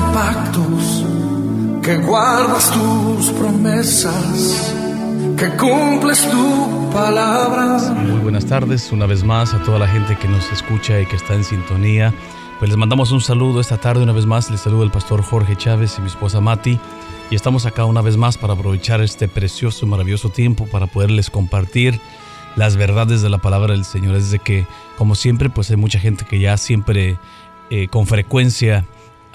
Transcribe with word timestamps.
pactos, 0.00 1.04
que 1.82 1.96
guardas 1.98 2.70
tus 2.72 3.30
promesas, 3.30 4.74
que 5.36 5.48
cumples 5.56 6.28
tu 6.30 6.90
palabra. 6.92 7.78
Muy 7.92 8.20
buenas 8.20 8.46
tardes, 8.46 8.92
una 8.92 9.06
vez 9.06 9.24
más 9.24 9.54
a 9.54 9.62
toda 9.62 9.78
la 9.78 9.88
gente 9.88 10.16
que 10.16 10.28
nos 10.28 10.50
escucha 10.52 11.00
y 11.00 11.06
que 11.06 11.16
está 11.16 11.34
en 11.34 11.44
sintonía. 11.44 12.14
Pues 12.58 12.70
les 12.70 12.78
mandamos 12.78 13.12
un 13.12 13.20
saludo 13.20 13.60
esta 13.60 13.76
tarde, 13.76 14.02
una 14.02 14.12
vez 14.12 14.26
más 14.26 14.50
les 14.50 14.60
saludo 14.60 14.82
el 14.82 14.90
pastor 14.90 15.22
Jorge 15.22 15.56
Chávez 15.56 15.96
y 15.98 16.00
mi 16.00 16.08
esposa 16.08 16.40
Mati. 16.40 16.78
Y 17.30 17.34
estamos 17.34 17.66
acá 17.66 17.84
una 17.84 18.00
vez 18.00 18.16
más 18.16 18.38
para 18.38 18.54
aprovechar 18.54 19.00
este 19.00 19.28
precioso 19.28 19.86
maravilloso 19.86 20.30
tiempo 20.30 20.66
para 20.66 20.86
poderles 20.86 21.30
compartir 21.30 22.00
las 22.56 22.76
verdades 22.76 23.22
de 23.22 23.28
la 23.28 23.38
palabra 23.38 23.74
del 23.74 23.84
Señor. 23.84 24.16
Es 24.16 24.30
de 24.30 24.38
que, 24.38 24.66
como 24.96 25.14
siempre, 25.14 25.50
pues 25.50 25.70
hay 25.70 25.76
mucha 25.76 26.00
gente 26.00 26.24
que 26.24 26.40
ya 26.40 26.56
siempre 26.56 27.18
eh, 27.70 27.88
con 27.88 28.06
frecuencia 28.06 28.86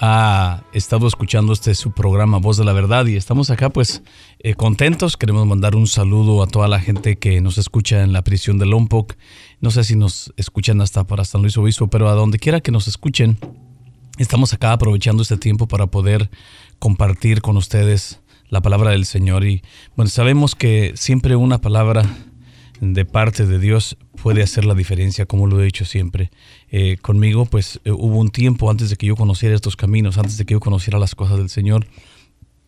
ha 0.06 0.64
estado 0.74 1.06
escuchando 1.06 1.54
este 1.54 1.74
su 1.74 1.92
programa 1.92 2.36
Voz 2.36 2.58
de 2.58 2.64
la 2.64 2.74
Verdad 2.74 3.06
y 3.06 3.16
estamos 3.16 3.48
acá 3.48 3.70
pues 3.70 4.02
eh, 4.38 4.52
contentos. 4.54 5.16
Queremos 5.16 5.46
mandar 5.46 5.74
un 5.74 5.86
saludo 5.86 6.42
a 6.42 6.46
toda 6.46 6.68
la 6.68 6.78
gente 6.78 7.16
que 7.16 7.40
nos 7.40 7.56
escucha 7.56 8.02
en 8.02 8.12
la 8.12 8.20
prisión 8.20 8.58
de 8.58 8.66
Lompoc. 8.66 9.14
No 9.62 9.70
sé 9.70 9.82
si 9.82 9.96
nos 9.96 10.30
escuchan 10.36 10.82
hasta 10.82 11.04
para 11.04 11.24
San 11.24 11.40
Luis 11.40 11.56
Obispo, 11.56 11.86
pero 11.86 12.10
a 12.10 12.12
donde 12.12 12.38
quiera 12.38 12.60
que 12.60 12.70
nos 12.70 12.86
escuchen, 12.86 13.38
estamos 14.18 14.52
acá 14.52 14.72
aprovechando 14.72 15.22
este 15.22 15.38
tiempo 15.38 15.68
para 15.68 15.86
poder 15.86 16.28
compartir 16.78 17.40
con 17.40 17.56
ustedes 17.56 18.20
la 18.50 18.60
palabra 18.60 18.90
del 18.90 19.06
Señor. 19.06 19.46
Y 19.46 19.62
bueno, 19.96 20.10
sabemos 20.10 20.54
que 20.54 20.92
siempre 20.96 21.34
una 21.34 21.62
palabra 21.62 22.04
de 22.80 23.04
parte 23.04 23.46
de 23.46 23.58
Dios 23.58 23.96
puede 24.22 24.42
hacer 24.42 24.64
la 24.64 24.74
diferencia, 24.74 25.26
como 25.26 25.46
lo 25.46 25.60
he 25.60 25.64
dicho 25.64 25.84
siempre. 25.84 26.30
Eh, 26.70 26.96
conmigo, 27.00 27.46
pues 27.46 27.80
eh, 27.84 27.90
hubo 27.90 28.18
un 28.18 28.30
tiempo 28.30 28.70
antes 28.70 28.90
de 28.90 28.96
que 28.96 29.06
yo 29.06 29.16
conociera 29.16 29.54
estos 29.54 29.76
caminos, 29.76 30.18
antes 30.18 30.36
de 30.36 30.44
que 30.44 30.52
yo 30.52 30.60
conociera 30.60 30.98
las 30.98 31.14
cosas 31.14 31.38
del 31.38 31.48
Señor. 31.48 31.86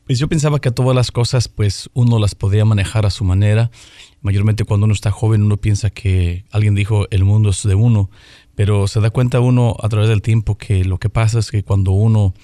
Pues 0.07 0.21
yo 0.21 0.29
pensaba 0.29 0.61
que 0.61 0.71
todas 0.71 0.95
las 0.95 1.11
cosas, 1.11 1.49
pues 1.49 1.91
uno 1.93 2.21
las 2.21 2.37
podía 2.37 2.65
manejar 2.65 3.07
a 3.07 3.11
su 3.11 3.25
manera. 3.25 3.73
Mayormente 4.21 4.65
cuando 4.65 4.85
uno 4.85 4.95
está 4.95 5.11
joven, 5.11 5.43
uno 5.43 5.57
piensa 5.57 5.91
que 5.91 6.45
alguien 6.53 6.77
dijo 6.77 7.07
el 7.11 7.25
mundo 7.25 7.51
es 7.51 7.65
de 7.65 7.75
uno, 7.75 8.09
pero 8.55 8.87
se 8.87 9.01
da 9.01 9.11
cuenta 9.11 9.41
uno 9.41 9.77
a 9.83 9.89
través 9.89 10.09
del 10.09 10.23
tiempo 10.23 10.57
que 10.57 10.85
lo 10.85 10.99
que 10.99 11.11
pasa 11.11 11.41
es 11.41 11.51
que 11.51 11.65
cuando 11.65 11.91
uno 11.91 12.35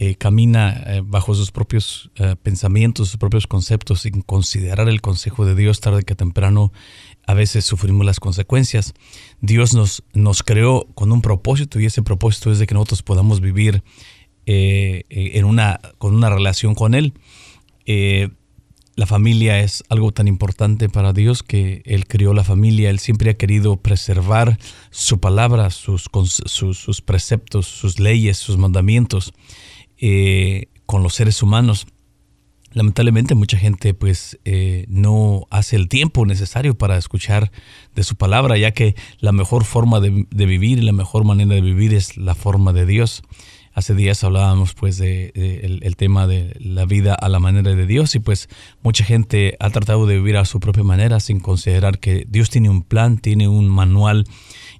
eh, 0.00 0.14
camina 0.14 0.80
eh, 0.86 1.02
bajo 1.04 1.34
sus 1.34 1.50
propios 1.50 2.12
eh, 2.14 2.36
pensamientos, 2.40 3.08
sus 3.08 3.18
propios 3.18 3.48
conceptos, 3.48 4.02
sin 4.02 4.22
considerar 4.22 4.88
el 4.88 5.00
consejo 5.00 5.44
de 5.44 5.56
Dios 5.56 5.80
tarde 5.80 6.04
que 6.04 6.14
temprano, 6.14 6.72
a 7.26 7.34
veces 7.34 7.64
sufrimos 7.64 8.06
las 8.06 8.20
consecuencias. 8.20 8.94
Dios 9.40 9.74
nos, 9.74 10.04
nos 10.12 10.44
creó 10.44 10.86
con 10.94 11.10
un 11.10 11.20
propósito 11.20 11.80
y 11.80 11.86
ese 11.86 12.02
propósito 12.02 12.52
es 12.52 12.60
de 12.60 12.68
que 12.68 12.74
nosotros 12.74 13.02
podamos 13.02 13.40
vivir 13.40 13.82
en 14.46 15.44
una, 15.44 15.80
con 15.98 16.14
una 16.14 16.30
relación 16.30 16.74
con 16.74 16.94
Él. 16.94 17.12
la 18.94 19.06
familia 19.06 19.60
es 19.60 19.82
algo 19.90 20.12
tan 20.12 20.26
importante 20.26 20.88
para 20.88 21.12
Dios 21.12 21.42
que 21.42 21.82
Él 21.84 22.06
creó 22.06 22.32
la 22.32 22.44
familia, 22.44 22.88
Él 22.88 23.00
siempre 23.00 23.30
ha 23.30 23.36
querido 23.36 23.76
preservar 23.76 24.58
su 24.90 25.18
palabra, 25.18 25.70
sus, 25.70 26.08
sus, 26.46 26.78
sus 26.78 27.02
preceptos, 27.02 27.66
sus 27.66 27.98
leyes, 27.98 28.38
sus 28.38 28.56
mandamientos. 28.56 29.34
Eh, 30.00 30.68
con 30.88 31.02
los 31.02 31.14
seres 31.14 31.42
humanos. 31.42 31.86
Lamentablemente 32.72 33.34
mucha 33.34 33.58
gente 33.58 33.92
pues 33.92 34.38
eh, 34.46 34.86
no 34.88 35.46
hace 35.50 35.76
el 35.76 35.88
tiempo 35.88 36.24
necesario 36.24 36.78
para 36.78 36.96
escuchar 36.96 37.50
de 37.94 38.04
su 38.04 38.16
palabra, 38.16 38.56
ya 38.56 38.70
que 38.70 38.94
la 39.18 39.32
mejor 39.32 39.64
forma 39.64 40.00
de, 40.00 40.26
vivir 40.30 40.78
y 40.78 40.82
la 40.82 40.92
mejor 40.92 41.24
manera 41.24 41.54
de 41.54 41.60
vivir 41.60 41.92
es 41.92 42.16
la 42.16 42.34
forma 42.34 42.72
de 42.72 42.86
Dios. 42.86 43.22
Hace 43.74 43.94
días 43.94 44.24
hablábamos 44.24 44.72
pues 44.72 44.96
de, 44.96 45.92
tema 45.98 46.26
de 46.26 46.56
la 46.58 46.86
vida 46.86 47.14
a 47.14 47.28
la 47.28 47.38
manera 47.38 47.74
de 47.74 47.86
Dios 47.86 48.14
y 48.14 48.18
pues 48.18 48.48
mucha 48.82 49.04
gente 49.04 49.56
ha 49.60 49.68
tratado 49.68 50.06
de 50.06 50.16
vivir 50.16 50.38
a 50.38 50.46
su 50.46 50.58
propia 50.58 50.84
manera 50.84 51.20
sin 51.20 51.40
considerar 51.40 51.98
que 51.98 52.24
Dios 52.28 52.48
tiene 52.48 52.70
un 52.70 52.82
plan, 52.82 53.18
tiene 53.18 53.46
un 53.46 53.68
manual 53.68 54.24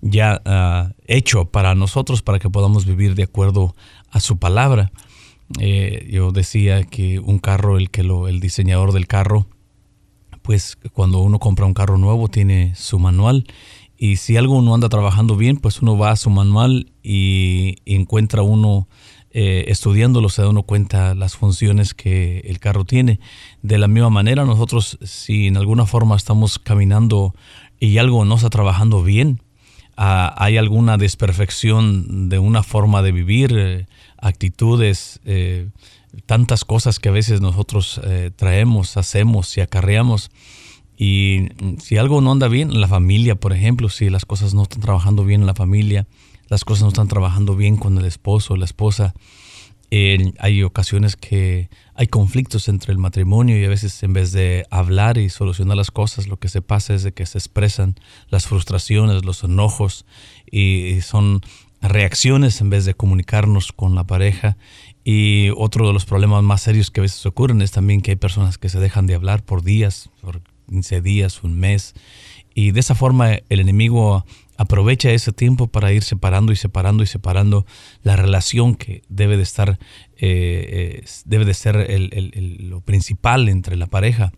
ya 0.00 0.40
ah, 0.46 0.92
hecho 1.06 1.50
para 1.50 1.74
nosotros 1.74 2.22
para 2.22 2.38
que 2.38 2.48
podamos 2.48 2.86
vivir 2.86 3.14
de 3.14 3.24
acuerdo 3.24 3.74
a 4.10 4.20
su 4.20 4.38
palabra. 4.38 4.90
Eh, 5.59 6.09
yo 6.10 6.31
decía 6.31 6.84
que 6.84 7.19
un 7.19 7.38
carro, 7.38 7.78
el 7.78 7.91
que 7.91 8.03
lo, 8.03 8.28
el 8.28 8.41
diseñador 8.41 8.92
del 8.92 9.06
carro, 9.06 9.47
pues 10.42 10.78
cuando 10.92 11.20
uno 11.20 11.38
compra 11.38 11.66
un 11.66 11.75
carro 11.75 11.98
nuevo 11.98 12.28
tiene 12.28 12.75
su 12.75 12.98
manual 12.98 13.47
y 13.97 14.16
si 14.16 14.37
algo 14.37 14.62
no 14.62 14.75
anda 14.75 14.88
trabajando 14.88 15.37
bien, 15.37 15.56
pues 15.56 15.82
uno 15.82 15.98
va 15.98 16.12
a 16.12 16.16
su 16.16 16.31
manual 16.31 16.92
y 17.03 17.76
encuentra 17.84 18.42
uno 18.42 18.88
eh, 19.31 19.66
estudiándolo 19.69 20.31
se 20.31 20.42
da 20.42 20.48
uno 20.48 20.62
cuenta 20.62 21.14
las 21.14 21.37
funciones 21.37 21.94
que 21.94 22.41
el 22.47 22.60
carro 22.60 22.84
tiene. 22.84 23.20
De 23.62 23.78
la 23.78 23.88
misma 23.88 24.10
manera, 24.10 24.44
nosotros 24.44 24.98
si 25.03 25.48
en 25.48 25.56
alguna 25.56 25.84
forma 25.84 26.16
estamos 26.16 26.58
caminando 26.58 27.34
y 27.78 27.98
algo 27.98 28.25
no 28.25 28.37
está 28.37 28.50
trabajando 28.50 29.03
bien, 29.03 29.42
ah, 29.97 30.34
hay 30.38 30.56
alguna 30.56 30.97
desperfección 30.97 32.28
de 32.28 32.38
una 32.38 32.62
forma 32.62 33.03
de 33.03 33.12
vivir, 33.12 33.54
eh, 33.56 33.87
actitudes, 34.18 35.20
eh, 35.24 35.68
tantas 36.26 36.64
cosas 36.64 36.98
que 36.98 37.08
a 37.08 37.12
veces 37.12 37.40
nosotros 37.40 38.00
eh, 38.04 38.30
traemos, 38.34 38.96
hacemos 38.96 39.56
y 39.56 39.60
acarreamos. 39.60 40.30
Y 40.96 41.48
si 41.78 41.96
algo 41.96 42.20
no 42.20 42.32
anda 42.32 42.48
bien 42.48 42.70
en 42.70 42.80
la 42.80 42.88
familia, 42.88 43.36
por 43.36 43.52
ejemplo, 43.52 43.88
si 43.88 44.10
las 44.10 44.24
cosas 44.24 44.54
no 44.54 44.62
están 44.62 44.80
trabajando 44.80 45.24
bien 45.24 45.42
en 45.42 45.46
la 45.46 45.54
familia, 45.54 46.06
las 46.48 46.64
cosas 46.64 46.82
no 46.82 46.88
están 46.88 47.08
trabajando 47.08 47.56
bien 47.56 47.76
con 47.76 47.98
el 47.98 48.04
esposo 48.04 48.56
la 48.56 48.64
esposa, 48.64 49.14
hay 49.90 50.62
ocasiones 50.62 51.16
que 51.16 51.70
hay 51.94 52.08
conflictos 52.08 52.68
entre 52.68 52.92
el 52.92 52.98
matrimonio 52.98 53.58
y 53.58 53.64
a 53.64 53.68
veces 53.68 54.02
en 54.02 54.12
vez 54.12 54.32
de 54.32 54.66
hablar 54.70 55.16
y 55.16 55.30
solucionar 55.30 55.76
las 55.76 55.90
cosas, 55.90 56.28
lo 56.28 56.38
que 56.38 56.48
se 56.48 56.60
pasa 56.60 56.94
es 56.94 57.02
de 57.02 57.12
que 57.12 57.24
se 57.24 57.38
expresan 57.38 57.94
las 58.28 58.46
frustraciones, 58.46 59.24
los 59.24 59.44
enojos 59.44 60.04
y 60.50 61.00
son 61.00 61.40
reacciones 61.80 62.60
en 62.60 62.70
vez 62.70 62.84
de 62.84 62.94
comunicarnos 62.94 63.72
con 63.72 63.94
la 63.94 64.04
pareja. 64.04 64.56
Y 65.04 65.50
otro 65.56 65.86
de 65.86 65.92
los 65.92 66.04
problemas 66.04 66.42
más 66.42 66.62
serios 66.62 66.90
que 66.90 67.00
a 67.00 67.02
veces 67.02 67.24
ocurren 67.24 67.62
es 67.62 67.70
también 67.70 68.02
que 68.02 68.12
hay 68.12 68.16
personas 68.16 68.58
que 68.58 68.68
se 68.68 68.80
dejan 68.80 69.06
de 69.06 69.14
hablar 69.14 69.42
por 69.42 69.62
días, 69.62 70.10
por 70.20 70.42
15 70.68 71.00
días, 71.00 71.42
un 71.42 71.58
mes. 71.58 71.94
Y 72.54 72.72
de 72.72 72.80
esa 72.80 72.94
forma 72.94 73.32
el 73.48 73.60
enemigo 73.60 74.24
aprovecha 74.56 75.10
ese 75.12 75.32
tiempo 75.32 75.68
para 75.68 75.92
ir 75.92 76.02
separando 76.02 76.52
y 76.52 76.56
separando 76.56 77.04
y 77.04 77.06
separando 77.06 77.64
la 78.02 78.16
relación 78.16 78.74
que 78.74 79.02
debe 79.08 79.36
de 79.36 79.44
estar, 79.44 79.78
eh, 80.16 81.04
debe 81.24 81.44
de 81.44 81.54
ser 81.54 81.86
lo 82.60 82.80
principal 82.80 83.48
entre 83.48 83.76
la 83.76 83.86
pareja. 83.86 84.32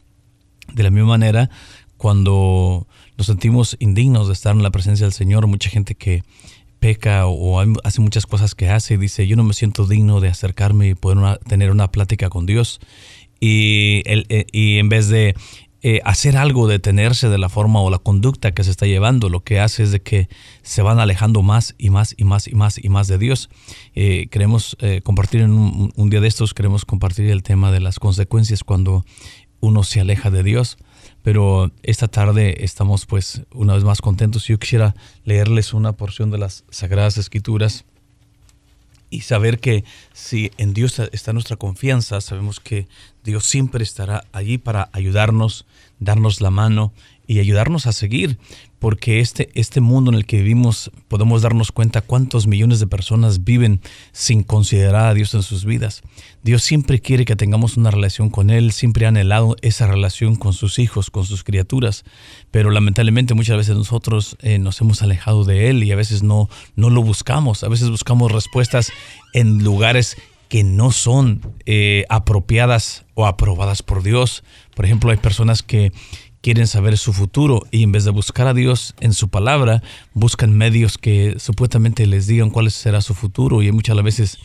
De 0.75 0.83
la 0.83 0.91
misma 0.91 1.09
manera, 1.09 1.51
cuando 1.97 2.87
nos 3.17 3.27
sentimos 3.27 3.77
indignos 3.81 4.27
de 4.27 4.35
estar 4.35 4.55
en 4.55 4.63
la 4.63 4.71
presencia 4.71 5.07
del 5.07 5.15
Señor, 5.15 5.47
mucha 5.47 5.71
gente 5.71 5.95
que 5.95 6.23
peca 6.81 7.27
o 7.27 7.61
hace 7.85 8.01
muchas 8.01 8.27
cosas 8.27 8.55
que 8.55 8.69
hace 8.69 8.95
y 8.95 8.97
dice, 8.97 9.27
yo 9.27 9.37
no 9.37 9.45
me 9.45 9.55
siento 9.55 9.87
digno 9.87 10.21
de 10.21 10.29
acercarme 10.29 10.89
y 10.89 10.95
poder 10.95 11.39
tener 11.47 11.71
una 11.71 11.93
plática 11.93 12.31
con 12.31 12.47
Dios. 12.47 12.81
Y, 13.39 14.03
el, 14.07 14.27
eh, 14.29 14.47
y 14.51 14.79
en 14.79 14.89
vez 14.89 15.09
de 15.09 15.35
eh, 15.83 16.01
hacer 16.05 16.37
algo, 16.37 16.67
detenerse 16.67 17.29
de 17.29 17.39
la 17.39 17.49
forma 17.49 17.81
o 17.81 17.91
la 17.91 17.99
conducta 17.99 18.53
que 18.53 18.65
se 18.65 18.71
está 18.71 18.87
llevando, 18.87 19.29
lo 19.29 19.41
que 19.45 19.61
hace 19.61 19.83
es 19.83 19.93
de 19.93 20.01
que 20.03 20.29
se 20.63 20.83
van 20.83 20.99
alejando 20.99 21.43
más 21.43 21.75
y 21.79 21.91
más 21.91 22.15
y 22.19 22.25
más 22.25 22.49
y 22.49 22.55
más 22.55 22.83
y 22.83 22.89
más 22.89 23.09
de 23.09 23.19
Dios. 23.19 23.49
Eh, 23.95 24.29
queremos 24.31 24.77
compartir 25.05 25.43
en 25.43 25.53
un, 25.53 26.11
día 26.11 26.21
de 26.21 26.29
estos, 26.29 26.55
queremos 26.55 26.85
compartir 26.85 27.31
el 27.31 27.43
tema 27.43 27.71
de 27.71 27.81
las 27.81 27.99
consecuencias 27.99 28.65
cuando 28.65 29.05
uno 29.61 29.83
se 29.85 30.01
aleja 30.01 30.31
de 30.31 30.43
Dios 30.43 30.79
pero 31.23 31.71
esta 31.83 32.09
tarde 32.09 32.65
estamos 32.65 33.07
pues 33.07 33.43
una 33.53 33.75
vez 33.75 33.85
más 33.85 34.01
contentos. 34.01 34.47
Yo 34.47 34.59
quisiera 34.59 34.95
leerles 35.25 35.75
una 35.75 35.93
porción 35.93 36.31
de 36.31 36.39
las 36.39 36.65
Sagradas 36.71 37.19
Escrituras 37.19 37.85
y 39.11 39.23
saber 39.23 39.59
que 39.59 39.85
si 40.13 40.53
en 40.57 40.73
Dios 40.73 40.99
está 41.13 41.33
nuestra 41.33 41.57
confianza, 41.57 42.21
sabemos 42.21 42.61
que 42.61 42.87
Dios 43.25 43.45
siempre 43.45 43.83
estará 43.83 44.25
allí 44.33 44.57
para 44.57 44.89
ayudarnos, 44.93 45.67
darnos 45.99 46.41
la 46.41 46.51
mano 46.51 46.93
y 47.31 47.39
ayudarnos 47.39 47.87
a 47.87 47.93
seguir, 47.93 48.39
porque 48.81 49.21
este, 49.21 49.51
este 49.55 49.81
mundo 49.81 50.11
en 50.11 50.17
el 50.17 50.27
que 50.27 50.39
vivimos 50.39 50.91
podemos 51.07 51.43
darnos 51.43 51.71
cuenta 51.71 52.01
cuántos 52.01 52.49
millones 52.49 52.81
de 52.81 52.89
personas 52.89 53.45
viven 53.45 53.83
sin 54.11 54.43
considerar 54.43 55.07
a 55.07 55.15
Dios 55.15 55.33
en 55.35 55.45
sus 55.45 55.65
vidas. 55.65 56.03
Dios 56.43 56.65
siempre 56.65 56.99
quiere 56.99 57.25
que 57.25 57.37
tengamos 57.37 57.77
una 57.77 57.93
relación 57.93 58.31
con 58.31 58.51
Él, 58.51 58.73
siempre 58.73 59.05
ha 59.05 59.11
anhelado 59.11 59.55
esa 59.63 59.87
relación 59.87 60.35
con 60.35 60.55
sus 60.55 60.81
hijos, 60.81 61.09
con 61.11 61.25
sus 61.25 61.45
criaturas, 61.45 62.03
pero 62.51 62.73
lamentablemente 62.73 63.35
muchas 63.35 63.59
veces 63.59 63.77
nosotros 63.77 64.37
eh, 64.41 64.59
nos 64.59 64.81
hemos 64.81 65.01
alejado 65.01 65.45
de 65.45 65.71
Él 65.71 65.85
y 65.85 65.93
a 65.93 65.97
veces 65.97 66.25
no, 66.25 66.49
no 66.75 66.91
lo 66.91 67.01
buscamos, 67.01 67.63
a 67.63 67.69
veces 67.69 67.91
buscamos 67.91 68.33
respuestas 68.33 68.91
en 69.35 69.63
lugares 69.63 70.17
que 70.49 70.65
no 70.65 70.91
son 70.91 71.43
eh, 71.65 72.07
apropiadas 72.09 73.05
o 73.15 73.29
aprobadas 73.29 73.85
por 73.85 74.03
Dios. 74.03 74.43
Por 74.75 74.85
ejemplo, 74.85 75.13
hay 75.13 75.17
personas 75.17 75.63
que 75.63 75.93
quieren 76.41 76.67
saber 76.67 76.97
su 76.99 77.13
futuro 77.13 77.67
y 77.71 77.83
en 77.83 77.93
vez 77.93 78.05
de 78.05 78.11
buscar 78.11 78.47
a 78.47 78.55
Dios 78.55 78.95
en 79.01 79.13
su 79.13 79.29
palabra, 79.29 79.83
buscan 80.15 80.53
medios 80.53 80.99
que 80.99 81.37
supuestamente 81.39 82.07
les 82.07 82.27
digan 82.27 82.51
cuál 82.51 82.71
será 82.71 83.01
su 83.01 83.15
futuro 83.15 83.63
y 83.63 83.71
muchas 83.73 84.03
veces 84.03 84.39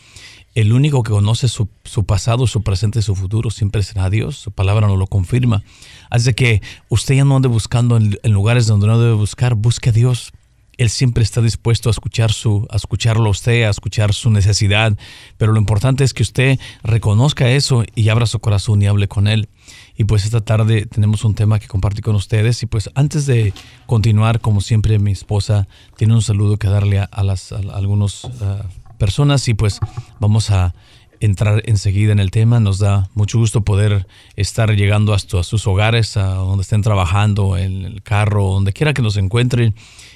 el 0.56 0.72
único 0.72 1.02
que 1.02 1.10
conoce 1.10 1.48
su, 1.48 1.68
pasado, 2.06 2.46
su 2.46 2.62
presente 2.62 3.02
su 3.02 3.14
futuro 3.14 3.50
siempre 3.50 3.82
será 3.82 4.08
Dios. 4.08 4.36
Su 4.36 4.52
palabra 4.52 4.88
nos 4.88 4.98
lo 4.98 5.06
confirma. 5.06 5.62
Así 6.08 6.32
que 6.32 6.62
usted 6.88 7.14
ya 7.14 7.26
no 7.26 7.36
ande 7.36 7.48
buscando 7.48 7.98
en, 7.98 8.16
lugares 8.24 8.66
donde 8.66 8.86
no 8.86 8.98
debe 8.98 9.12
buscar, 9.12 9.54
busque 9.54 9.90
a 9.90 9.92
Dios. 9.92 10.32
Él 10.78 10.88
siempre 10.88 11.22
está 11.24 11.42
dispuesto 11.42 11.90
a 11.90 11.92
escuchar 11.92 12.32
su, 12.32 12.66
a 12.70 12.76
escucharlo 12.76 13.26
a 13.26 13.32
usted, 13.32 13.64
a 13.64 13.68
escuchar 13.68 14.14
su 14.14 14.30
necesidad. 14.30 14.96
Pero 15.36 15.52
lo 15.52 15.58
importante 15.58 16.04
es 16.04 16.14
que 16.14 16.22
usted 16.22 16.58
reconozca 16.82 17.50
eso 17.50 17.84
y 17.94 18.08
abra 18.08 18.24
su 18.24 18.40
corazón 18.40 18.80
y 18.80 18.86
hable 18.86 19.08
con 19.08 19.28
Él. 19.28 19.50
Y 19.96 20.04
pues 20.04 20.24
esta 20.24 20.42
tarde 20.42 20.86
tenemos 20.86 21.24
un 21.24 21.34
tema 21.34 21.58
que 21.58 21.66
compartir 21.66 22.04
con 22.04 22.16
ustedes. 22.16 22.62
Y 22.62 22.66
pues 22.66 22.90
antes 22.94 23.26
de 23.26 23.52
continuar, 23.86 24.40
como 24.40 24.60
siempre, 24.60 24.98
mi 24.98 25.12
esposa 25.12 25.68
tiene 25.96 26.14
un 26.14 26.22
saludo 26.22 26.58
que 26.58 26.68
darle 26.68 26.98
a, 26.98 27.22
las, 27.22 27.52
algunos 27.52 28.28
ah, 28.42 28.66
personas 28.98 29.48
y 29.48 29.54
pues 29.54 29.80
vamos 30.20 30.50
a 30.50 30.74
entrar 31.20 31.62
enseguida 31.66 32.12
en 32.12 32.18
el 32.18 32.30
tema. 32.30 32.60
Nos 32.60 32.78
da 32.78 33.08
mucho 33.14 33.38
gusto 33.38 33.62
poder 33.62 34.06
estar 34.36 34.74
llegando 34.74 35.14
hasta 35.14 35.42
sus 35.42 35.66
hogares, 35.66 36.16
a 36.16 36.34
donde 36.34 36.62
estén 36.62 36.82
trabajando, 36.82 37.56
en 37.56 37.84
el 37.84 38.02
carro, 38.02 38.44
donde 38.44 38.72
quiera 38.72 38.94
que 38.94 39.02
nos 39.02 39.16
encuentren. 39.16 39.74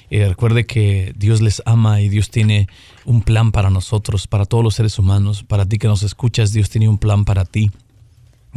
Eh, 0.09 0.27
recuerde 0.27 0.65
que 0.65 1.13
Dios 1.15 1.41
les 1.41 1.61
ama 1.65 2.01
y 2.01 2.09
Dios 2.09 2.29
tiene 2.29 2.67
un 3.05 3.21
plan 3.21 3.51
para 3.51 3.69
nosotros, 3.69 4.27
para 4.27 4.45
todos 4.45 4.63
los 4.63 4.75
seres 4.75 4.99
humanos. 4.99 5.43
Para 5.43 5.65
ti 5.65 5.77
que 5.77 5.87
nos 5.87 6.03
escuchas, 6.03 6.51
Dios 6.51 6.69
tiene 6.69 6.89
un 6.89 6.97
plan 6.97 7.25
para 7.25 7.45
ti. 7.45 7.71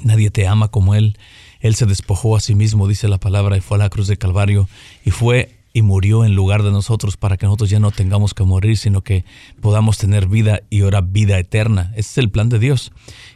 Nadie 0.02 0.30
te 0.30 0.46
ama 0.46 0.68
como 0.68 0.94
Él. 0.94 1.18
Él 1.60 1.74
se 1.74 1.86
despojó 1.86 2.36
a 2.36 2.40
sí 2.40 2.54
mismo, 2.54 2.88
dice 2.88 3.08
la 3.08 3.18
palabra, 3.18 3.56
y 3.56 3.60
fue 3.60 3.76
a 3.76 3.80
la 3.80 3.90
cruz 3.90 4.06
de 4.06 4.16
Calvario 4.16 4.68
y 5.04 5.10
fue 5.10 5.54
y 5.76 5.82
murió 5.82 6.24
en 6.24 6.36
lugar 6.36 6.62
de 6.62 6.70
nosotros 6.70 7.16
para 7.16 7.36
que 7.36 7.46
nosotros 7.46 7.68
ya 7.68 7.80
no 7.80 7.90
tengamos 7.90 8.32
que 8.32 8.44
morir, 8.44 8.76
sino 8.76 9.02
que 9.02 9.24
podamos 9.60 9.98
tener 9.98 10.28
vida 10.28 10.60
y 10.70 10.82
ahora 10.82 11.00
vida 11.00 11.36
eterna. 11.36 11.90
Ese 11.96 12.10
es 12.10 12.18
el 12.18 12.30
plan 12.30 12.48
de 12.48 12.60
Dios. 12.60 12.92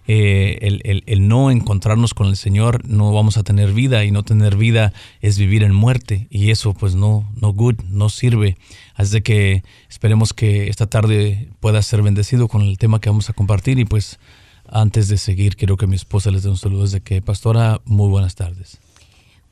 Eh, 0.06 0.81
el, 1.05 1.28
no 1.28 1.50
encontrarnos 1.50 2.14
con 2.14 2.28
el 2.28 2.37
Señor, 2.37 2.88
no 2.88 3.12
vamos 3.12 3.38
a 3.38 3.43
tener 3.43 3.72
vida 3.72 4.05
y 4.05 4.12
no 4.12 4.22
tener 4.22 4.56
vida 4.56 4.93
es 5.20 5.37
vivir 5.37 5.64
en 5.64 5.75
muerte 5.75 6.28
y 6.31 6.52
eso 6.52 6.75
pues 6.75 6.94
no, 6.94 7.28
no 7.34 7.52
good, 7.52 7.75
no 7.88 8.08
sirve. 8.08 8.56
Así 8.94 9.20
que 9.20 9.64
esperemos 9.90 10.32
que 10.32 10.69
esta 10.69 10.87
tarde 10.87 11.50
pueda 11.58 11.82
ser 11.82 12.02
bendecido 12.02 12.46
con 12.46 12.62
el 12.62 12.78
tema 12.78 13.00
que 13.00 13.10
vamos 13.10 13.28
a 13.28 13.32
compartir 13.32 13.81
y 13.81 13.84
pues 13.84 14.20
antes 14.70 15.09
de 15.09 15.19
seguir 15.19 15.56
quiero 15.56 15.76
que 15.76 15.87
mi 15.87 15.97
esposa 15.97 16.31
les 16.31 16.43
dé 16.43 16.50
un 16.50 16.56
saludo 16.56 16.82
desde 16.82 17.00
que 17.00 17.23
pastora, 17.23 17.81
muy 17.85 18.09
buenas 18.09 18.35
tardes. 18.35 18.79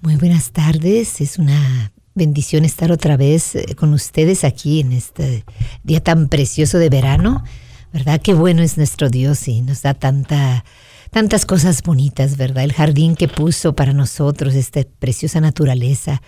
Muy 0.00 0.16
buenas 0.16 0.52
tardes, 0.52 1.20
es 1.20 1.38
una 1.38 1.92
bendición 2.14 2.64
estar 2.64 2.90
otra 2.90 3.16
vez 3.16 3.54
eh, 3.54 3.74
con 3.76 3.92
ustedes 3.92 4.42
aquí 4.42 4.80
en 4.80 4.92
este 4.92 5.44
día 5.84 6.02
tan 6.02 6.28
precioso 6.28 6.78
de 6.78 6.88
verano. 6.88 7.44
¿Verdad? 7.92 8.20
Qué 8.20 8.34
bueno 8.34 8.62
es 8.62 8.76
nuestro 8.76 9.08
Dios 9.08 9.48
y 9.48 9.62
nos 9.62 9.82
da 9.82 9.94
tanta, 9.94 10.64
tantas 11.10 11.46
cosas 11.46 11.82
bonitas, 11.82 12.36
¿verdad? 12.36 12.64
El 12.64 12.72
jardín 12.72 13.14
que 13.14 13.28
puso 13.28 13.74
para 13.74 13.94
nosotros, 13.94 14.54
esta 14.54 14.82
preciosa 14.98 15.40
naturaleza. 15.40 16.20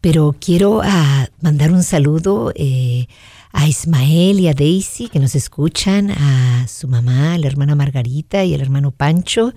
Pero 0.00 0.36
quiero 0.38 0.80
ah, 0.84 1.28
mandar 1.40 1.72
un 1.72 1.82
saludo 1.82 2.52
eh, 2.54 3.06
a 3.52 3.68
Ismael 3.68 4.40
y 4.40 4.48
a 4.48 4.54
Daisy 4.54 5.08
que 5.08 5.20
nos 5.20 5.34
escuchan, 5.34 6.10
a 6.10 6.66
su 6.68 6.88
mamá, 6.88 7.36
la 7.38 7.46
hermana 7.46 7.74
Margarita 7.74 8.44
y 8.44 8.54
al 8.54 8.60
hermano 8.60 8.90
Pancho, 8.90 9.52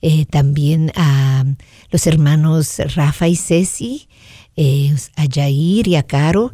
eh, 0.00 0.26
también 0.26 0.92
a 0.94 1.44
los 1.90 2.06
hermanos 2.06 2.80
Rafa 2.94 3.28
y 3.28 3.36
Ceci, 3.36 4.08
eh, 4.56 4.94
a 5.16 5.24
Jair 5.30 5.88
y 5.88 5.96
a 5.96 6.04
Caro. 6.04 6.52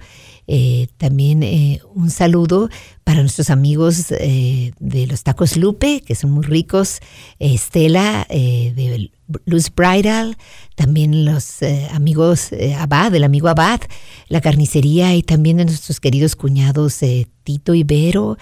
Eh, 0.52 0.88
también 0.96 1.44
eh, 1.44 1.80
un 1.94 2.10
saludo 2.10 2.70
para 3.04 3.20
nuestros 3.20 3.50
amigos 3.50 4.08
de 4.08 5.06
los 5.08 5.22
tacos 5.22 5.56
Lupe, 5.56 6.00
que 6.00 6.16
son 6.16 6.32
muy 6.32 6.44
ricos. 6.44 6.98
Estela 7.38 8.26
de 8.28 9.12
Luz 9.44 9.72
Bridal, 9.72 10.36
también 10.74 11.24
los 11.24 11.62
amigos 11.92 12.50
Abad, 12.76 13.14
el 13.14 13.22
amigo 13.22 13.48
Abad, 13.48 13.80
la 14.28 14.40
carnicería 14.40 15.14
y 15.14 15.22
también 15.22 15.58
de 15.58 15.66
nuestros 15.66 16.00
queridos 16.00 16.34
cuñados 16.34 16.98
Tito 17.44 17.74
y 17.74 17.84
Vero, 17.84 18.36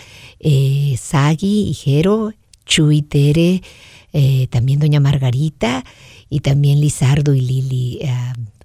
Sagi 0.97 1.69
y 1.69 1.75
Jero, 1.75 2.33
Chuy 2.65 3.03
Tere, 3.03 3.63
también 4.51 4.81
doña 4.81 5.01
Margarita 5.01 5.85
y 6.31 6.41
también 6.41 6.81
Lizardo 6.81 7.35
y 7.35 7.43
Lili. 7.43 8.01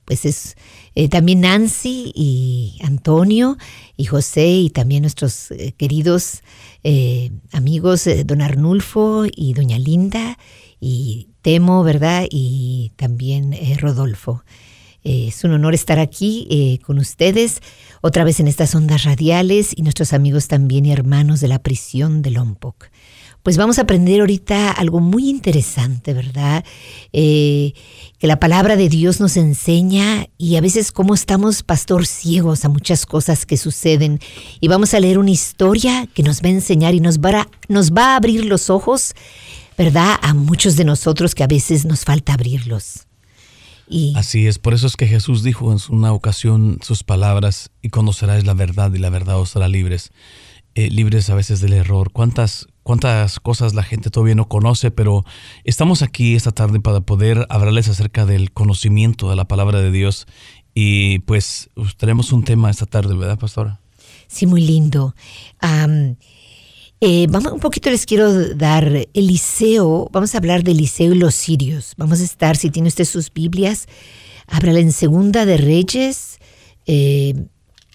Pues 0.06 0.26
es 0.26 0.56
eh, 0.96 1.10
también 1.10 1.42
Nancy 1.42 2.12
y 2.16 2.80
Antonio 2.84 3.58
y 3.98 4.06
José 4.06 4.48
y 4.48 4.70
también 4.70 5.02
nuestros 5.02 5.52
eh, 5.52 5.74
queridos 5.78 6.42
eh, 6.84 7.32
amigos 7.52 8.08
don 8.26 8.42
Arnulfo 8.42 9.26
y 9.32 9.54
doña 9.54 9.80
Linda 9.80 10.38
y 10.80 11.30
Temo, 11.42 11.84
¿verdad? 11.84 12.26
Y 12.30 12.92
también 12.96 13.56
Rodolfo. 13.80 14.44
es 15.04 15.44
un 15.44 15.52
honor 15.52 15.74
estar 15.74 16.00
aquí 16.00 16.80
con 16.86 17.00
ustedes 17.00 17.62
otra 18.02 18.24
vez 18.24 18.40
en 18.40 18.48
estas 18.48 18.76
ondas 18.76 19.04
radiales 19.04 19.74
y 19.76 19.82
nuestros 19.82 20.14
amigos 20.14 20.48
también 20.48 20.86
y 20.86 20.92
hermanos 20.92 21.40
de 21.40 21.48
la 21.48 21.60
prisión 21.60 22.22
de 22.22 22.32
Lompoc. 22.32 22.90
Pues 23.44 23.57
vamos 23.57 23.78
a 23.78 23.81
aprender 23.81 24.22
ahorita 24.22 24.72
algo 24.72 25.01
muy 25.01 25.30
interesante, 25.30 26.13
¿verdad? 26.13 26.63
Eh, 27.12 27.74
que 28.18 28.25
la 28.25 28.40
palabra 28.40 28.78
de 28.78 28.88
Dios 28.88 29.19
nos 29.19 29.36
enseña 29.36 30.28
y 30.38 30.56
a 30.56 30.62
veces 30.62 30.94
cómo 30.94 31.13
estamos, 31.13 31.62
pastor, 31.62 32.07
ciegos 32.07 32.63
a 32.63 32.69
muchas 32.69 33.06
cosas 33.06 33.45
que 33.45 33.57
suceden. 33.57 34.19
Y 34.62 34.69
vamos 34.69 34.94
a 34.94 35.01
leer 35.01 35.19
una 35.19 35.31
historia 35.31 36.07
que 36.13 36.24
nos 36.24 36.42
va 36.42 36.48
a 36.48 36.51
enseñar 36.51 36.95
y 36.95 37.01
nos 37.01 37.19
va 37.19 37.42
a, 37.42 37.48
nos 37.68 37.92
va 37.92 38.13
a 38.13 38.16
abrir 38.16 38.45
los 38.45 38.69
ojos, 38.69 39.13
¿verdad? 39.78 40.16
A 40.22 40.34
muchos 40.34 40.78
de 40.78 40.86
nosotros 40.86 41.36
que 41.36 41.44
a 41.44 41.48
veces 41.48 41.84
nos 41.84 42.06
falta 42.06 42.36
abrirlos. 42.36 43.07
Y 43.90 44.13
Así 44.16 44.48
es, 44.48 44.57
por 44.57 44.74
eso 44.74 44.88
es 44.88 44.95
que 44.95 45.06
Jesús 45.06 45.44
dijo 45.44 45.69
en 45.69 45.80
una 45.90 46.13
ocasión 46.13 46.80
sus 46.81 47.04
palabras, 47.04 47.72
y 47.81 47.90
conocerás 47.90 48.45
la 48.45 48.54
verdad 48.54 48.94
y 48.94 49.00
la 49.00 49.10
verdad 49.10 49.38
os 49.38 49.54
hará 49.57 49.68
libres. 49.68 50.12
Eh, 50.75 50.90
libres 50.90 51.30
a 51.30 51.36
veces 51.36 51.60
del 51.62 51.74
error. 51.74 52.12
¿Cuántas, 52.12 52.68
cuántas 52.81 53.40
cosas 53.40 53.75
la 53.75 53.84
gente 53.84 54.10
todavía 54.10 54.34
no 54.34 54.48
conoce, 54.48 54.90
pero 54.90 55.24
estamos 55.66 56.02
aquí 56.02 56.34
esta 56.34 56.52
tarde 56.52 56.80
para 56.80 57.02
poder 57.02 57.46
hablarles 57.50 57.90
acerca 57.90 58.25
del 58.25 58.52
conocimiento 58.52 59.30
de 59.30 59.36
la 59.36 59.46
palabra 59.46 59.81
de 59.81 59.92
Dios. 59.92 60.25
Y 60.74 61.20
pues 61.20 61.70
tenemos 61.98 62.31
un 62.31 62.44
tema 62.44 62.72
esta 62.72 62.88
tarde, 62.88 63.16
¿verdad, 63.16 63.38
pastora? 63.38 63.81
Sí, 64.25 64.48
muy 64.48 64.62
lindo. 64.62 65.14
Eh, 67.00 67.28
vamos, 67.30 67.52
un 67.52 67.60
poquito 67.60 67.92
les 67.92 68.08
quiero 68.08 68.56
dar 68.56 69.08
Eliseo, 69.14 70.10
vamos 70.12 70.34
a 70.34 70.40
hablar 70.40 70.64
de 70.64 70.71
Eliseo 70.71 71.14
y 71.14 71.18
los 71.19 71.36
sirios. 71.36 71.94
Vamos 71.97 72.19
a 72.19 72.24
estar, 72.24 72.57
si 72.57 72.71
tiene 72.71 72.88
usted 72.88 73.06
sus 73.06 73.31
Biblias, 73.31 73.88
ábrala 74.47 74.80
en 74.80 74.92
Segunda 74.92 75.45
de 75.45 75.57
Reyes. 75.57 76.40
Eh, 76.88 77.36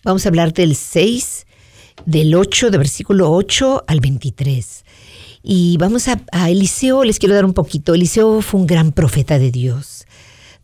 vamos 0.04 0.24
a 0.24 0.28
hablar 0.28 0.52
del 0.52 0.76
6 0.76 1.46
del 2.06 2.34
8, 2.34 2.70
de 2.70 2.78
versículo 2.78 3.30
8 3.32 3.84
al 3.86 4.00
23. 4.00 4.84
Y 5.42 5.76
vamos 5.78 6.08
a, 6.08 6.50
Eliseo, 6.50 7.04
les 7.04 7.18
quiero 7.18 7.34
dar 7.34 7.44
un 7.44 7.54
poquito. 7.54 7.94
Eliseo 7.94 8.42
fue 8.42 8.60
un 8.60 8.66
gran 8.66 8.92
profeta 8.92 9.38
de 9.38 9.50
Dios, 9.50 10.06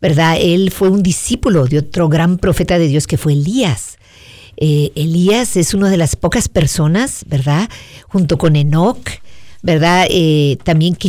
¿verdad? 0.01 0.37
Él 0.41 0.71
fue 0.71 0.89
un 0.89 1.03
discípulo 1.03 1.67
de 1.67 1.79
otro 1.79 2.09
gran 2.09 2.39
profeta 2.39 2.79
de 2.79 2.89
Dios 2.89 3.07
que 3.07 3.17
fue 3.17 3.33
Elías. 3.33 3.99
Eh, 4.57 4.93
Elías 4.95 5.57
es 5.57 5.75
una 5.75 5.91
de 5.91 5.97
las 5.97 6.17
pocas 6.17 6.49
personas, 6.49 7.25
¿verdad? 7.29 7.69
Junto 8.09 8.39
con 8.39 8.57
Enoch, 8.57 9.09
¿verdad? 9.63 10.07
Eh, 10.11 10.59
también 10.65 10.95
que 10.95 11.09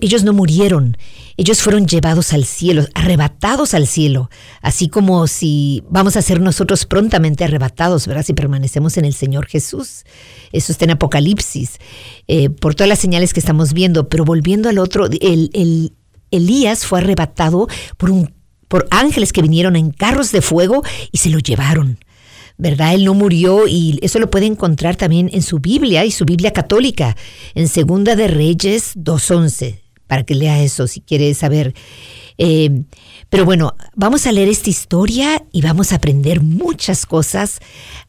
ellos 0.00 0.24
no 0.24 0.32
murieron, 0.32 0.96
ellos 1.38 1.62
fueron 1.62 1.86
llevados 1.86 2.32
al 2.32 2.44
cielo, 2.44 2.84
arrebatados 2.94 3.72
al 3.72 3.86
cielo, 3.86 4.28
así 4.60 4.88
como 4.88 5.28
si 5.28 5.84
vamos 5.88 6.16
a 6.16 6.22
ser 6.22 6.40
nosotros 6.40 6.84
prontamente 6.84 7.44
arrebatados, 7.44 8.08
¿verdad? 8.08 8.24
Si 8.24 8.32
permanecemos 8.34 8.96
en 8.96 9.04
el 9.04 9.14
Señor 9.14 9.46
Jesús. 9.46 10.04
Eso 10.50 10.72
está 10.72 10.84
en 10.84 10.90
Apocalipsis, 10.90 11.78
eh, 12.26 12.50
por 12.50 12.74
todas 12.74 12.88
las 12.88 12.98
señales 12.98 13.32
que 13.32 13.38
estamos 13.38 13.72
viendo, 13.72 14.08
pero 14.08 14.24
volviendo 14.24 14.68
al 14.68 14.78
otro, 14.78 15.06
el, 15.06 15.92
Elías 16.32 16.84
fue 16.84 16.98
arrebatado 16.98 17.68
por, 17.96 18.10
un, 18.10 18.34
por 18.66 18.88
ángeles 18.90 19.32
que 19.32 19.40
vinieron 19.40 19.76
en 19.76 19.92
carros 19.92 20.32
de 20.32 20.42
fuego 20.42 20.82
y 21.12 21.18
se 21.18 21.30
lo 21.30 21.38
llevaron. 21.38 21.98
¿verdad? 22.60 22.94
Él 22.94 23.04
no 23.04 23.14
murió 23.14 23.68
y 23.68 24.00
eso 24.02 24.18
lo 24.18 24.28
puede 24.28 24.46
encontrar 24.46 24.96
también 24.96 25.30
en 25.32 25.42
su 25.42 25.60
Biblia 25.60 26.04
y 26.04 26.10
su 26.10 26.24
Biblia 26.24 26.52
católica, 26.52 27.16
en 27.54 27.68
Segunda 27.68 28.16
de 28.16 28.26
Reyes 28.26 28.96
2.11, 28.96 29.78
para 30.08 30.24
que 30.24 30.34
lea 30.34 30.60
eso 30.60 30.88
si 30.88 31.00
quiere 31.00 31.32
saber. 31.34 31.74
Eh, 32.38 32.82
pero 33.30 33.44
bueno, 33.44 33.76
vamos 33.94 34.26
a 34.26 34.32
leer 34.32 34.48
esta 34.48 34.70
historia 34.70 35.44
y 35.52 35.60
vamos 35.60 35.92
a 35.92 35.96
aprender 35.96 36.40
muchas 36.40 37.04
cosas 37.04 37.60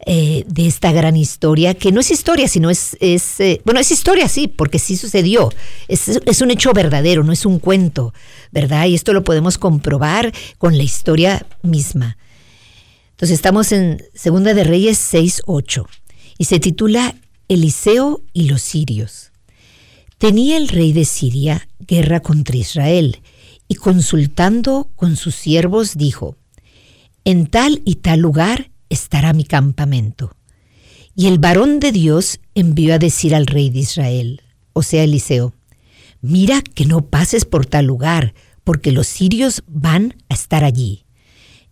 eh, 0.06 0.46
de 0.48 0.68
esta 0.68 0.92
gran 0.92 1.18
historia, 1.18 1.74
que 1.74 1.92
no 1.92 2.00
es 2.00 2.10
historia, 2.10 2.48
sino 2.48 2.70
es, 2.70 2.96
eh, 3.02 3.62
bueno, 3.66 3.82
es 3.82 3.92
historia, 3.92 4.30
sí, 4.30 4.48
porque 4.48 4.80
sí 4.80 4.96
sucedió. 4.96 5.52
Es, 5.88 6.08
es, 6.08 6.42
un 6.42 6.52
hecho 6.52 6.72
verdadero, 6.74 7.24
no 7.24 7.34
es 7.34 7.46
un 7.46 7.60
cuento, 7.60 8.14
¿verdad? 8.52 8.86
Y 8.86 8.96
esto 8.96 9.12
lo 9.14 9.24
podemos 9.24 9.58
comprobar 9.58 10.32
con 10.58 10.78
la 10.78 10.84
historia 10.84 11.46
misma. 11.62 12.18
Entonces 13.12 13.36
estamos 13.36 13.74
en 13.74 14.02
Segunda 14.14 14.54
de 14.54 14.64
Reyes 14.64 15.14
6.8 15.14 15.86
y 16.38 16.46
se 16.46 16.60
titula 16.60 17.16
Eliseo 17.50 18.22
y 18.32 18.48
los 18.48 18.62
sirios. 18.62 19.29
Tenía 20.20 20.58
el 20.58 20.68
rey 20.68 20.92
de 20.92 21.06
Siria 21.06 21.70
guerra 21.80 22.20
contra 22.20 22.58
Israel, 22.58 23.22
y 23.70 23.76
consultando 23.76 24.90
con 24.98 25.16
sus 25.16 25.34
siervos 25.34 25.96
dijo, 25.96 26.36
En 27.24 27.48
tal 27.48 27.82
y 27.86 27.96
tal 27.96 28.20
lugar 28.20 28.70
estará 28.90 29.32
mi 29.32 29.46
campamento. 29.46 30.36
Y 31.16 31.28
el 31.28 31.40
varón 31.40 31.80
de 31.80 31.94
Dios 31.94 32.42
envió 32.54 32.96
a 32.96 33.00
decir 33.00 33.34
al 33.34 33.48
rey 33.48 33.70
de 33.70 33.80
Israel, 33.80 34.42
o 34.74 34.84
sea, 34.84 35.04
Eliseo, 35.04 35.54
Mira 36.22 36.62
que 36.62 36.86
no 36.86 37.06
pases 37.06 37.46
por 37.46 37.66
tal 37.66 37.86
lugar, 37.86 38.34
porque 38.66 38.92
los 38.92 39.08
sirios 39.08 39.64
van 39.68 40.16
a 40.28 40.34
estar 40.34 40.66
allí. 40.66 41.06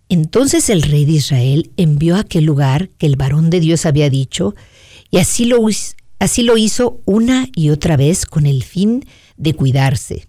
Entonces 0.07 0.69
el 0.69 0.83
rey 0.83 1.03
de 1.03 1.11
Israel 1.11 1.71
envió 1.75 2.15
a 2.15 2.21
aquel 2.21 2.45
lugar 2.45 2.87
que 2.97 3.07
el 3.07 3.17
varón 3.17 3.49
de 3.49 3.59
Dios 3.59 3.85
había 3.85 4.09
dicho, 4.09 4.55
y 5.11 5.17
así 5.17 5.43
lo, 5.43 5.59
así 6.19 6.43
lo 6.43 6.57
hizo 6.57 7.01
una 7.05 7.47
y 7.55 7.69
otra 7.69 7.97
vez 7.97 8.25
con 8.25 8.45
el 8.45 8.63
fin 8.63 9.05
de 9.37 9.53
cuidarse. 9.53 10.27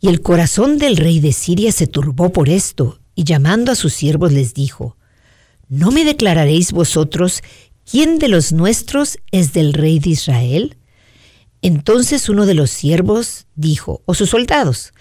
Y 0.00 0.08
el 0.08 0.20
corazón 0.20 0.78
del 0.78 0.96
rey 0.96 1.20
de 1.20 1.32
Siria 1.32 1.72
se 1.72 1.86
turbó 1.86 2.30
por 2.30 2.48
esto, 2.48 3.00
y 3.14 3.24
llamando 3.24 3.72
a 3.72 3.74
sus 3.74 3.94
siervos 3.94 4.32
les 4.32 4.54
dijo, 4.54 4.96
¿No 5.68 5.90
me 5.90 6.04
declararéis 6.04 6.72
vosotros 6.72 7.42
quién 7.84 8.18
de 8.18 8.28
los 8.28 8.52
nuestros 8.52 9.18
es 9.32 9.52
del 9.52 9.72
rey 9.72 9.98
de 9.98 10.10
Israel? 10.10 10.76
Entonces 11.60 12.28
uno 12.28 12.46
de 12.46 12.54
los 12.54 12.70
siervos 12.70 13.46
dijo, 13.56 14.02
o 14.06 14.14
sus 14.14 14.30
soldados, 14.30 14.92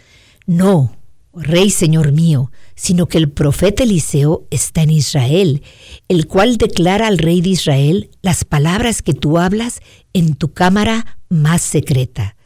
No, 0.47 0.97
rey 1.33 1.69
señor 1.69 2.11
mío, 2.11 2.51
sino 2.77 3.07
que 3.07 3.17
el 3.17 3.29
profeta 3.29 3.84
Eliseo 3.84 4.48
está 4.51 4.84
en 4.84 4.91
Israel, 4.91 5.63
el 6.07 6.27
cual 6.27 6.57
declara 6.57 7.07
al 7.07 7.17
rey 7.17 7.41
de 7.41 7.50
Israel 7.50 8.12
las 8.22 8.46
palabras 8.46 9.01
que 9.01 9.13
tú 9.13 9.39
hablas 9.39 9.81
en 10.13 10.36
tu 10.36 10.53
cámara 10.53 11.17
más 11.27 11.63
secreta. 11.63 12.38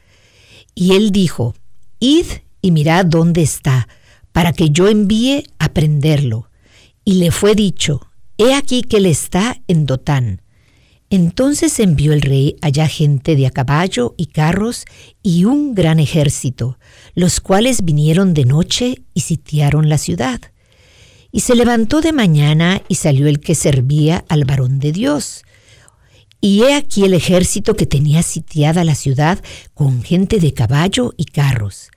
Y 0.74 0.94
él 0.96 1.12
dijo, 1.12 1.54
Id 2.00 2.26
y 2.62 2.72
mirad 2.72 3.06
dónde 3.06 3.42
está, 3.42 3.90
para 4.32 4.54
que 4.54 4.70
yo 4.70 4.88
envíe 4.88 5.44
a 5.60 5.74
prenderlo. 5.74 6.50
Y 7.04 7.16
le 7.16 7.32
fue 7.32 7.54
dicho, 7.54 8.08
He 8.38 8.54
aquí 8.54 8.84
que 8.84 8.98
él 8.98 9.08
está 9.08 9.62
en 9.68 9.86
Dotán. 9.86 10.42
Entonces 11.10 11.78
envió 11.82 12.14
el 12.14 12.22
rey 12.22 12.56
allá 12.62 12.88
gente 12.88 13.36
de 13.36 13.48
a 13.48 13.52
caballo 13.52 14.16
y 14.18 14.28
carros 14.28 14.86
y 15.22 15.44
un 15.44 15.76
gran 15.76 16.00
ejército, 16.00 16.80
los 17.14 17.40
cuales 17.40 17.84
vinieron 17.84 18.34
de 18.34 18.46
noche 18.46 19.04
y 19.14 19.22
sitiaron 19.22 19.90
la 19.90 19.98
ciudad. 19.98 20.42
Y 21.32 21.42
se 21.42 21.56
levantó 21.56 22.02
de 22.02 22.12
mañana 22.14 22.82
y 22.88 22.96
salió 22.96 23.28
el 23.28 23.40
que 23.40 23.56
servía 23.56 24.26
al 24.28 24.46
varón 24.46 24.80
de 24.80 24.92
Dios. 24.92 25.44
Y 26.42 26.64
he 26.64 26.74
aquí 26.74 27.06
el 27.06 27.14
ejército 27.14 27.76
que 27.76 27.86
tenía 27.86 28.24
sitiada 28.24 28.84
la 28.84 28.96
ciudad 28.96 29.40
con 29.74 30.04
gente 30.04 30.40
de 30.40 30.54
caballo 30.54 31.14
y 31.16 31.26
carros. 31.26 31.90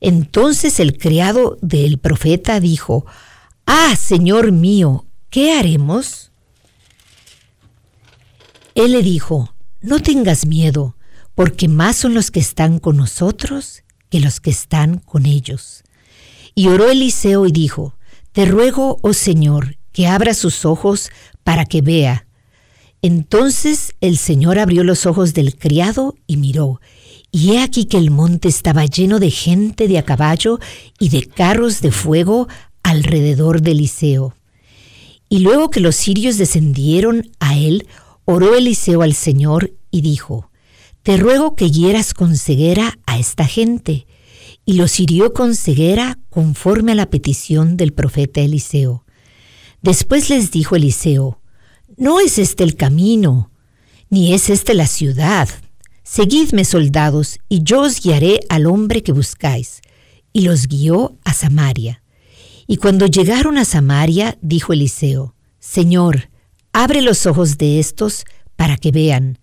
Entonces 0.00 0.78
el 0.80 0.98
criado 0.98 1.58
del 1.62 1.98
profeta 1.98 2.60
dijo, 2.60 3.06
Ah, 3.66 3.96
Señor 3.96 4.52
mío, 4.52 5.06
¿qué 5.30 5.52
haremos? 5.52 6.30
Él 8.76 8.92
le 8.92 9.02
dijo, 9.02 9.54
no 9.80 10.00
tengas 10.00 10.46
miedo, 10.46 10.96
porque 11.34 11.66
más 11.66 11.96
son 11.96 12.14
los 12.14 12.30
que 12.30 12.40
están 12.40 12.78
con 12.78 12.96
nosotros 12.96 13.82
los 14.20 14.40
que 14.40 14.50
están 14.50 14.98
con 14.98 15.26
ellos. 15.26 15.82
Y 16.54 16.68
oró 16.68 16.90
Eliseo 16.90 17.46
y 17.46 17.52
dijo, 17.52 17.94
Te 18.32 18.44
ruego, 18.44 18.98
oh 19.02 19.12
Señor, 19.12 19.76
que 19.92 20.06
abra 20.06 20.34
sus 20.34 20.64
ojos 20.64 21.10
para 21.44 21.64
que 21.64 21.82
vea. 21.82 22.26
Entonces 23.02 23.94
el 24.00 24.16
Señor 24.18 24.58
abrió 24.58 24.84
los 24.84 25.06
ojos 25.06 25.34
del 25.34 25.56
criado 25.56 26.14
y 26.26 26.36
miró, 26.36 26.80
y 27.30 27.52
he 27.52 27.62
aquí 27.62 27.84
que 27.84 27.98
el 27.98 28.10
monte 28.10 28.48
estaba 28.48 28.86
lleno 28.86 29.18
de 29.18 29.30
gente 29.30 29.88
de 29.88 29.98
a 29.98 30.04
caballo 30.04 30.58
y 30.98 31.10
de 31.10 31.26
carros 31.26 31.80
de 31.80 31.92
fuego 31.92 32.48
alrededor 32.82 33.60
de 33.60 33.72
Eliseo. 33.72 34.34
Y 35.28 35.40
luego 35.40 35.70
que 35.70 35.80
los 35.80 35.96
sirios 35.96 36.38
descendieron 36.38 37.30
a 37.40 37.56
él, 37.56 37.86
Oró 38.28 38.56
Eliseo 38.56 39.02
al 39.02 39.14
Señor 39.14 39.72
y 39.92 40.00
dijo, 40.00 40.50
Te 41.06 41.16
ruego 41.16 41.54
que 41.54 41.70
hieras 41.70 42.14
con 42.14 42.36
ceguera 42.36 42.98
a 43.06 43.16
esta 43.16 43.46
gente. 43.46 44.08
Y 44.64 44.72
los 44.72 44.98
hirió 44.98 45.32
con 45.32 45.54
ceguera 45.54 46.18
conforme 46.30 46.90
a 46.90 46.94
la 46.96 47.08
petición 47.08 47.76
del 47.76 47.92
profeta 47.92 48.40
Eliseo. 48.40 49.04
Después 49.82 50.30
les 50.30 50.50
dijo 50.50 50.74
Eliseo, 50.74 51.40
No 51.96 52.18
es 52.18 52.38
este 52.38 52.64
el 52.64 52.74
camino, 52.74 53.52
ni 54.10 54.34
es 54.34 54.50
este 54.50 54.74
la 54.74 54.88
ciudad. 54.88 55.48
Seguidme, 56.02 56.64
soldados, 56.64 57.38
y 57.48 57.62
yo 57.62 57.82
os 57.82 58.00
guiaré 58.02 58.40
al 58.48 58.66
hombre 58.66 59.04
que 59.04 59.12
buscáis. 59.12 59.82
Y 60.32 60.40
los 60.40 60.66
guió 60.66 61.20
a 61.22 61.34
Samaria. 61.34 62.02
Y 62.66 62.78
cuando 62.78 63.06
llegaron 63.06 63.58
a 63.58 63.64
Samaria, 63.64 64.38
dijo 64.42 64.72
Eliseo, 64.72 65.36
Señor, 65.60 66.30
abre 66.72 67.00
los 67.00 67.26
ojos 67.26 67.58
de 67.58 67.78
estos 67.78 68.24
para 68.56 68.76
que 68.76 68.90
vean. 68.90 69.38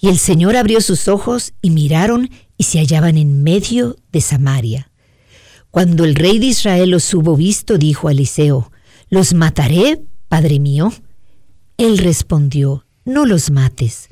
Y 0.00 0.08
el 0.08 0.18
Señor 0.18 0.56
abrió 0.56 0.80
sus 0.80 1.08
ojos 1.08 1.54
y 1.60 1.70
miraron 1.70 2.30
y 2.56 2.64
se 2.64 2.78
hallaban 2.78 3.16
en 3.16 3.42
medio 3.42 3.96
de 4.12 4.20
Samaria. 4.20 4.90
Cuando 5.70 6.04
el 6.04 6.14
rey 6.14 6.38
de 6.38 6.46
Israel 6.46 6.90
los 6.90 7.12
hubo 7.14 7.36
visto, 7.36 7.78
dijo 7.78 8.08
a 8.08 8.12
Eliseo, 8.12 8.70
¿Los 9.10 9.34
mataré, 9.34 10.02
padre 10.28 10.60
mío? 10.60 10.92
Él 11.76 11.98
respondió, 11.98 12.86
No 13.04 13.26
los 13.26 13.50
mates. 13.50 14.08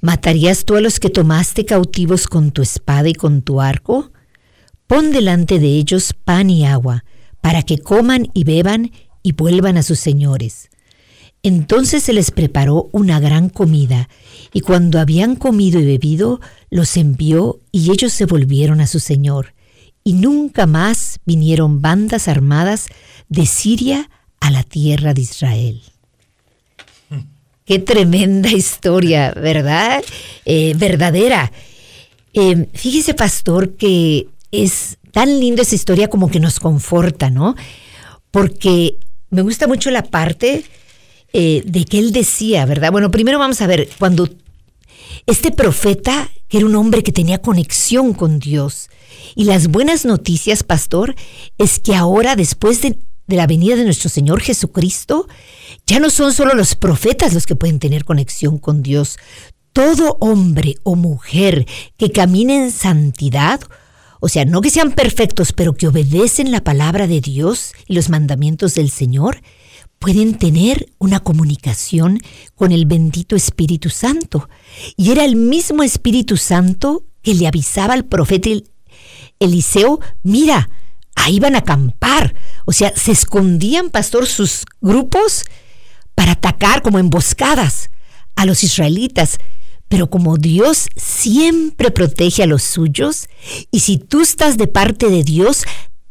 ¿Matarías 0.00 0.64
tú 0.64 0.76
a 0.76 0.80
los 0.80 0.98
que 0.98 1.10
tomaste 1.10 1.66
cautivos 1.66 2.26
con 2.26 2.52
tu 2.52 2.62
espada 2.62 3.08
y 3.08 3.12
con 3.12 3.42
tu 3.42 3.60
arco? 3.60 4.12
Pon 4.86 5.12
delante 5.12 5.58
de 5.58 5.68
ellos 5.68 6.14
pan 6.24 6.48
y 6.48 6.64
agua, 6.66 7.04
para 7.40 7.62
que 7.62 7.78
coman 7.78 8.28
y 8.34 8.44
beban 8.44 8.90
y 9.22 9.32
vuelvan 9.32 9.76
a 9.76 9.82
sus 9.82 9.98
señores. 9.98 10.70
Entonces 11.42 12.02
se 12.02 12.12
les 12.12 12.30
preparó 12.30 12.90
una 12.92 13.18
gran 13.18 13.48
comida, 13.48 14.08
y 14.52 14.60
cuando 14.60 14.98
habían 14.98 15.36
comido 15.36 15.80
y 15.80 15.86
bebido, 15.86 16.40
los 16.70 16.96
envió 16.96 17.60
y 17.72 17.90
ellos 17.90 18.12
se 18.12 18.26
volvieron 18.26 18.80
a 18.80 18.86
su 18.86 19.00
señor. 19.00 19.54
Y 20.04 20.14
nunca 20.14 20.66
más 20.66 21.20
vinieron 21.24 21.80
bandas 21.80 22.28
armadas 22.28 22.88
de 23.28 23.46
Siria 23.46 24.10
a 24.40 24.50
la 24.50 24.62
tierra 24.62 25.14
de 25.14 25.22
Israel. 25.22 25.82
Qué 27.64 27.78
tremenda 27.78 28.50
historia, 28.50 29.32
¿verdad? 29.32 30.02
Eh, 30.44 30.74
verdadera. 30.76 31.52
Eh, 32.32 32.68
fíjese, 32.74 33.14
pastor, 33.14 33.76
que 33.76 34.28
es 34.50 34.98
tan 35.12 35.38
linda 35.38 35.62
esa 35.62 35.76
historia 35.76 36.08
como 36.08 36.30
que 36.30 36.40
nos 36.40 36.58
conforta, 36.58 37.30
¿no? 37.30 37.54
Porque 38.30 38.98
me 39.30 39.42
gusta 39.42 39.68
mucho 39.68 39.90
la 39.90 40.02
parte 40.02 40.64
eh, 41.32 41.62
de 41.64 41.84
que 41.84 41.98
él 41.98 42.12
decía, 42.12 42.66
¿verdad? 42.66 42.90
Bueno, 42.92 43.10
primero 43.10 43.38
vamos 43.38 43.60
a 43.60 43.66
ver, 43.66 43.88
cuando 43.98 44.28
este 45.26 45.50
profeta, 45.50 46.28
que 46.48 46.58
era 46.58 46.66
un 46.66 46.74
hombre 46.74 47.02
que 47.02 47.12
tenía 47.12 47.40
conexión 47.40 48.14
con 48.14 48.38
Dios, 48.38 48.90
y 49.34 49.44
las 49.44 49.68
buenas 49.68 50.04
noticias, 50.04 50.62
pastor, 50.62 51.14
es 51.58 51.78
que 51.78 51.94
ahora, 51.94 52.36
después 52.36 52.82
de, 52.82 52.98
de 53.26 53.36
la 53.36 53.46
venida 53.46 53.76
de 53.76 53.84
nuestro 53.84 54.10
Señor 54.10 54.40
Jesucristo, 54.40 55.28
ya 55.86 56.00
no 56.00 56.10
son 56.10 56.32
solo 56.32 56.54
los 56.54 56.74
profetas 56.74 57.32
los 57.32 57.46
que 57.46 57.56
pueden 57.56 57.78
tener 57.78 58.04
conexión 58.04 58.58
con 58.58 58.82
Dios. 58.82 59.18
Todo 59.72 60.16
hombre 60.20 60.74
o 60.82 60.96
mujer 60.96 61.66
que 61.96 62.10
camine 62.10 62.64
en 62.64 62.72
santidad, 62.72 63.60
o 64.18 64.28
sea, 64.28 64.44
no 64.44 64.60
que 64.60 64.70
sean 64.70 64.92
perfectos, 64.92 65.52
pero 65.52 65.74
que 65.74 65.86
obedecen 65.86 66.50
la 66.50 66.64
palabra 66.64 67.06
de 67.06 67.20
Dios 67.20 67.72
y 67.86 67.94
los 67.94 68.08
mandamientos 68.08 68.74
del 68.74 68.90
Señor, 68.90 69.42
pueden 70.00 70.38
tener 70.38 70.88
una 70.98 71.20
comunicación 71.20 72.18
con 72.56 72.72
el 72.72 72.86
bendito 72.86 73.36
Espíritu 73.36 73.90
Santo. 73.90 74.48
Y 74.96 75.12
era 75.12 75.24
el 75.24 75.36
mismo 75.36 75.82
Espíritu 75.82 76.38
Santo 76.38 77.04
que 77.22 77.34
le 77.34 77.46
avisaba 77.46 77.92
al 77.92 78.06
profeta 78.06 78.48
Eliseo, 79.38 80.00
mira, 80.22 80.70
ahí 81.14 81.38
van 81.38 81.54
a 81.54 81.58
acampar. 81.58 82.34
O 82.64 82.72
sea, 82.72 82.96
se 82.96 83.12
escondían, 83.12 83.90
pastor, 83.90 84.26
sus 84.26 84.64
grupos 84.80 85.44
para 86.14 86.32
atacar 86.32 86.80
como 86.80 86.98
emboscadas 86.98 87.90
a 88.36 88.46
los 88.46 88.64
israelitas. 88.64 89.38
Pero 89.88 90.08
como 90.08 90.38
Dios 90.38 90.88
siempre 90.96 91.90
protege 91.90 92.42
a 92.42 92.46
los 92.46 92.62
suyos, 92.62 93.28
y 93.70 93.80
si 93.80 93.98
tú 93.98 94.22
estás 94.22 94.56
de 94.56 94.66
parte 94.66 95.10
de 95.10 95.24
Dios, 95.24 95.64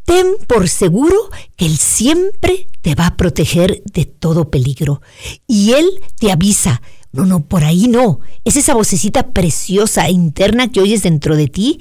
ten 0.10 0.38
por 0.48 0.68
seguro 0.68 1.30
que 1.56 1.68
Él 1.68 1.78
siempre 1.78 2.68
te 2.82 2.96
va 2.96 3.06
a 3.06 3.16
proteger 3.16 3.84
de 3.94 4.06
todo 4.06 4.50
peligro. 4.50 5.04
Y 5.46 5.74
Él 5.74 5.86
te 6.18 6.32
avisa, 6.32 6.82
no, 7.12 7.28
no, 7.28 7.46
por 7.46 7.64
ahí 7.64 7.88
no. 7.88 8.20
Es 8.44 8.56
esa 8.56 8.74
vocecita 8.74 9.32
preciosa 9.34 10.08
e 10.08 10.12
interna 10.12 10.72
que 10.72 10.82
oyes 10.82 11.04
dentro 11.04 11.36
de 11.36 11.48
ti 11.48 11.80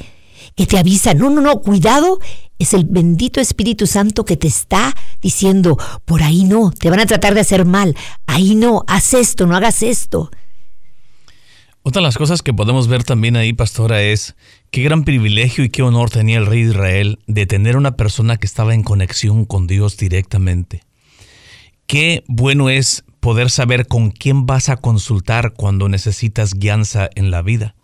que 0.56 0.66
te 0.66 0.76
avisa, 0.76 1.14
no, 1.14 1.30
no, 1.30 1.40
no, 1.40 1.62
cuidado, 1.62 2.18
es 2.58 2.74
el 2.74 2.84
bendito 2.84 3.40
Espíritu 3.40 3.86
Santo 3.86 4.26
que 4.26 4.36
te 4.36 4.48
está 4.48 4.94
diciendo, 5.22 5.78
por 6.04 6.22
ahí 6.22 6.44
no, 6.44 6.70
te 6.70 6.90
van 6.90 7.00
a 7.00 7.06
tratar 7.06 7.34
de 7.34 7.40
hacer 7.40 7.64
mal, 7.64 7.96
ahí 8.26 8.56
no, 8.56 8.82
haz 8.88 9.14
esto, 9.14 9.46
no 9.46 9.56
hagas 9.56 9.82
esto. 9.82 10.30
Otra 11.82 12.00
de 12.00 12.08
las 12.08 12.18
cosas 12.18 12.42
que 12.42 12.52
podemos 12.52 12.88
ver 12.88 13.04
también 13.04 13.36
ahí, 13.36 13.52
pastora, 13.52 14.02
es 14.02 14.34
Qué 14.70 14.82
gran 14.82 15.04
privilegio 15.04 15.64
y 15.64 15.70
qué 15.70 15.82
honor 15.82 16.10
tenía 16.10 16.36
el 16.36 16.44
rey 16.44 16.62
de 16.62 16.70
Israel 16.70 17.18
de 17.26 17.46
tener 17.46 17.78
una 17.78 17.96
persona 17.96 18.36
que 18.36 18.46
estaba 18.46 18.74
en 18.74 18.82
conexión 18.82 19.46
con 19.46 19.66
Dios 19.66 19.96
directamente. 19.96 20.82
Qué 21.86 22.22
bueno 22.26 22.68
es 22.68 23.04
poder 23.20 23.48
saber 23.48 23.86
con 23.86 24.10
quién 24.10 24.44
vas 24.44 24.68
a 24.68 24.76
consultar 24.76 25.54
cuando 25.54 25.88
necesitas 25.88 26.52
guianza 26.52 27.08
en 27.14 27.30
la 27.30 27.40
vida. 27.40 27.74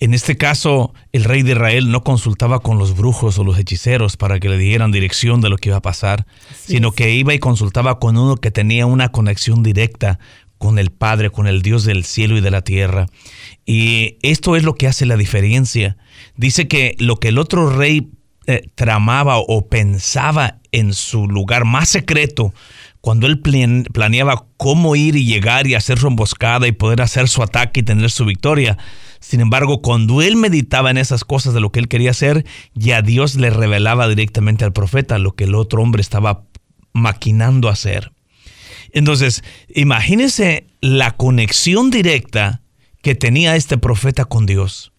En 0.00 0.12
este 0.12 0.36
caso, 0.36 0.92
el 1.12 1.24
rey 1.24 1.42
de 1.42 1.52
Israel 1.52 1.90
no 1.90 2.04
consultaba 2.04 2.60
con 2.60 2.78
los 2.78 2.94
brujos 2.94 3.38
o 3.38 3.44
los 3.44 3.58
hechiceros 3.58 4.18
para 4.18 4.38
que 4.38 4.50
le 4.50 4.58
dieran 4.58 4.92
dirección 4.92 5.40
de 5.40 5.48
lo 5.48 5.56
que 5.56 5.70
iba 5.70 5.78
a 5.78 5.82
pasar, 5.82 6.26
sino 6.54 6.92
que 6.92 7.14
iba 7.14 7.32
y 7.32 7.38
consultaba 7.38 7.98
con 7.98 8.18
uno 8.18 8.36
que 8.36 8.50
tenía 8.50 8.86
una 8.86 9.08
conexión 9.08 9.62
directa 9.62 10.20
con 10.58 10.78
el 10.78 10.90
Padre, 10.90 11.30
con 11.30 11.46
el 11.46 11.62
Dios 11.62 11.84
del 11.84 12.04
cielo 12.04 12.36
y 12.36 12.40
de 12.40 12.50
la 12.50 12.62
tierra. 12.62 13.06
Y 13.64 14.18
esto 14.22 14.56
es 14.56 14.64
lo 14.64 14.74
que 14.74 14.88
hace 14.88 15.06
la 15.06 15.16
diferencia. 15.16 15.96
Dice 16.36 16.68
que 16.68 16.94
lo 16.98 17.16
que 17.16 17.28
el 17.28 17.38
otro 17.38 17.70
rey 17.70 18.10
eh, 18.46 18.68
tramaba 18.74 19.38
o 19.38 19.68
pensaba 19.68 20.58
en 20.72 20.92
su 20.92 21.28
lugar 21.28 21.64
más 21.64 21.88
secreto, 21.88 22.52
cuando 23.00 23.26
él 23.26 23.40
planeaba 23.40 24.46
cómo 24.56 24.96
ir 24.96 25.16
y 25.16 25.24
llegar 25.24 25.66
y 25.66 25.74
hacer 25.74 25.98
su 25.98 26.08
emboscada 26.08 26.66
y 26.66 26.72
poder 26.72 27.00
hacer 27.00 27.28
su 27.28 27.42
ataque 27.42 27.80
y 27.80 27.82
tener 27.84 28.10
su 28.10 28.24
victoria, 28.24 28.76
sin 29.20 29.40
embargo, 29.40 29.82
cuando 29.82 30.22
él 30.22 30.36
meditaba 30.36 30.90
en 30.90 30.98
esas 30.98 31.24
cosas 31.24 31.54
de 31.54 31.60
lo 31.60 31.70
que 31.70 31.80
él 31.80 31.88
quería 31.88 32.10
hacer, 32.10 32.44
ya 32.74 33.02
Dios 33.02 33.34
le 33.34 33.50
revelaba 33.50 34.08
directamente 34.08 34.64
al 34.64 34.72
profeta 34.72 35.18
lo 35.18 35.34
que 35.34 35.44
el 35.44 35.54
otro 35.54 35.82
hombre 35.82 36.00
estaba 36.00 36.44
maquinando 36.92 37.68
hacer. 37.68 38.12
Entonces, 38.92 39.42
imagínese 39.74 40.66
la 40.80 41.12
conexión 41.12 41.90
directa 41.90 42.62
que 43.02 43.14
tenía 43.14 43.56
este 43.56 43.78
profeta 43.78 44.24
con 44.24 44.46
Dios. 44.46 44.92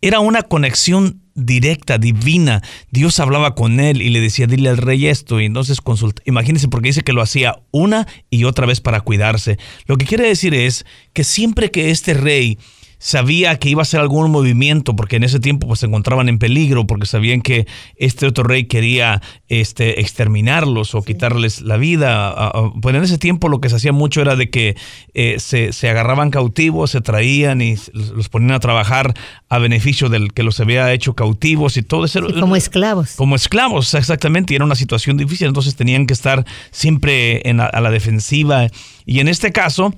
Era 0.00 0.20
una 0.20 0.42
conexión 0.42 1.22
directa, 1.34 1.98
divina. 1.98 2.62
Dios 2.90 3.18
hablaba 3.20 3.54
con 3.54 3.80
él 3.80 4.02
y 4.02 4.10
le 4.10 4.20
decía, 4.20 4.46
dile 4.46 4.68
al 4.68 4.78
rey 4.78 5.06
esto. 5.06 5.40
Y 5.40 5.46
entonces 5.46 5.80
consulta. 5.80 6.22
Imagínense, 6.26 6.68
porque 6.68 6.88
dice 6.88 7.02
que 7.02 7.12
lo 7.12 7.22
hacía 7.22 7.56
una 7.70 8.06
y 8.30 8.44
otra 8.44 8.66
vez 8.66 8.80
para 8.80 9.00
cuidarse. 9.00 9.58
Lo 9.86 9.96
que 9.96 10.06
quiere 10.06 10.28
decir 10.28 10.54
es 10.54 10.84
que 11.12 11.24
siempre 11.24 11.70
que 11.70 11.90
este 11.90 12.14
rey 12.14 12.58
sabía 13.04 13.58
que 13.58 13.68
iba 13.68 13.82
a 13.82 13.84
hacer 13.84 14.00
algún 14.00 14.30
movimiento 14.30 14.96
porque 14.96 15.16
en 15.16 15.24
ese 15.24 15.38
tiempo 15.38 15.66
pues 15.66 15.80
se 15.80 15.86
encontraban 15.86 16.30
en 16.30 16.38
peligro 16.38 16.86
porque 16.86 17.04
sabían 17.04 17.42
que 17.42 17.66
este 17.96 18.24
otro 18.24 18.44
rey 18.44 18.64
quería 18.64 19.20
este 19.46 20.00
exterminarlos 20.00 20.94
o 20.94 21.02
quitarles 21.02 21.60
la 21.60 21.76
vida. 21.76 22.50
Pues 22.80 22.94
en 22.94 23.02
ese 23.02 23.18
tiempo 23.18 23.50
lo 23.50 23.60
que 23.60 23.68
se 23.68 23.76
hacía 23.76 23.92
mucho 23.92 24.22
era 24.22 24.36
de 24.36 24.48
que 24.48 24.74
eh, 25.12 25.36
se, 25.38 25.70
agarraban 25.86 26.30
cautivos 26.30 26.92
se 26.92 27.02
traían 27.02 27.60
y 27.60 27.76
los 27.92 28.30
ponían 28.30 28.52
a 28.52 28.60
trabajar 28.60 29.12
a 29.50 29.58
beneficio 29.58 30.08
del 30.08 30.32
que 30.32 30.42
los 30.42 30.58
había 30.60 30.90
hecho 30.90 31.12
cautivos 31.12 31.76
y 31.76 31.82
todo 31.82 32.06
eso. 32.06 32.22
Como 32.40 32.56
esclavos. 32.56 33.16
Como 33.16 33.36
esclavos 33.36 33.92
exactamente 33.92 34.54
y 34.54 34.56
era 34.56 34.64
una 34.64 34.76
situación 34.76 35.18
difícil. 35.18 35.48
Entonces 35.48 35.76
tenían 35.76 36.06
que 36.06 36.14
estar 36.14 36.46
siempre 36.70 37.42
a 37.44 37.80
la 37.82 37.90
defensiva. 37.90 38.68
Y 39.04 39.20
en 39.20 39.28
este 39.28 39.52
caso 39.52 39.92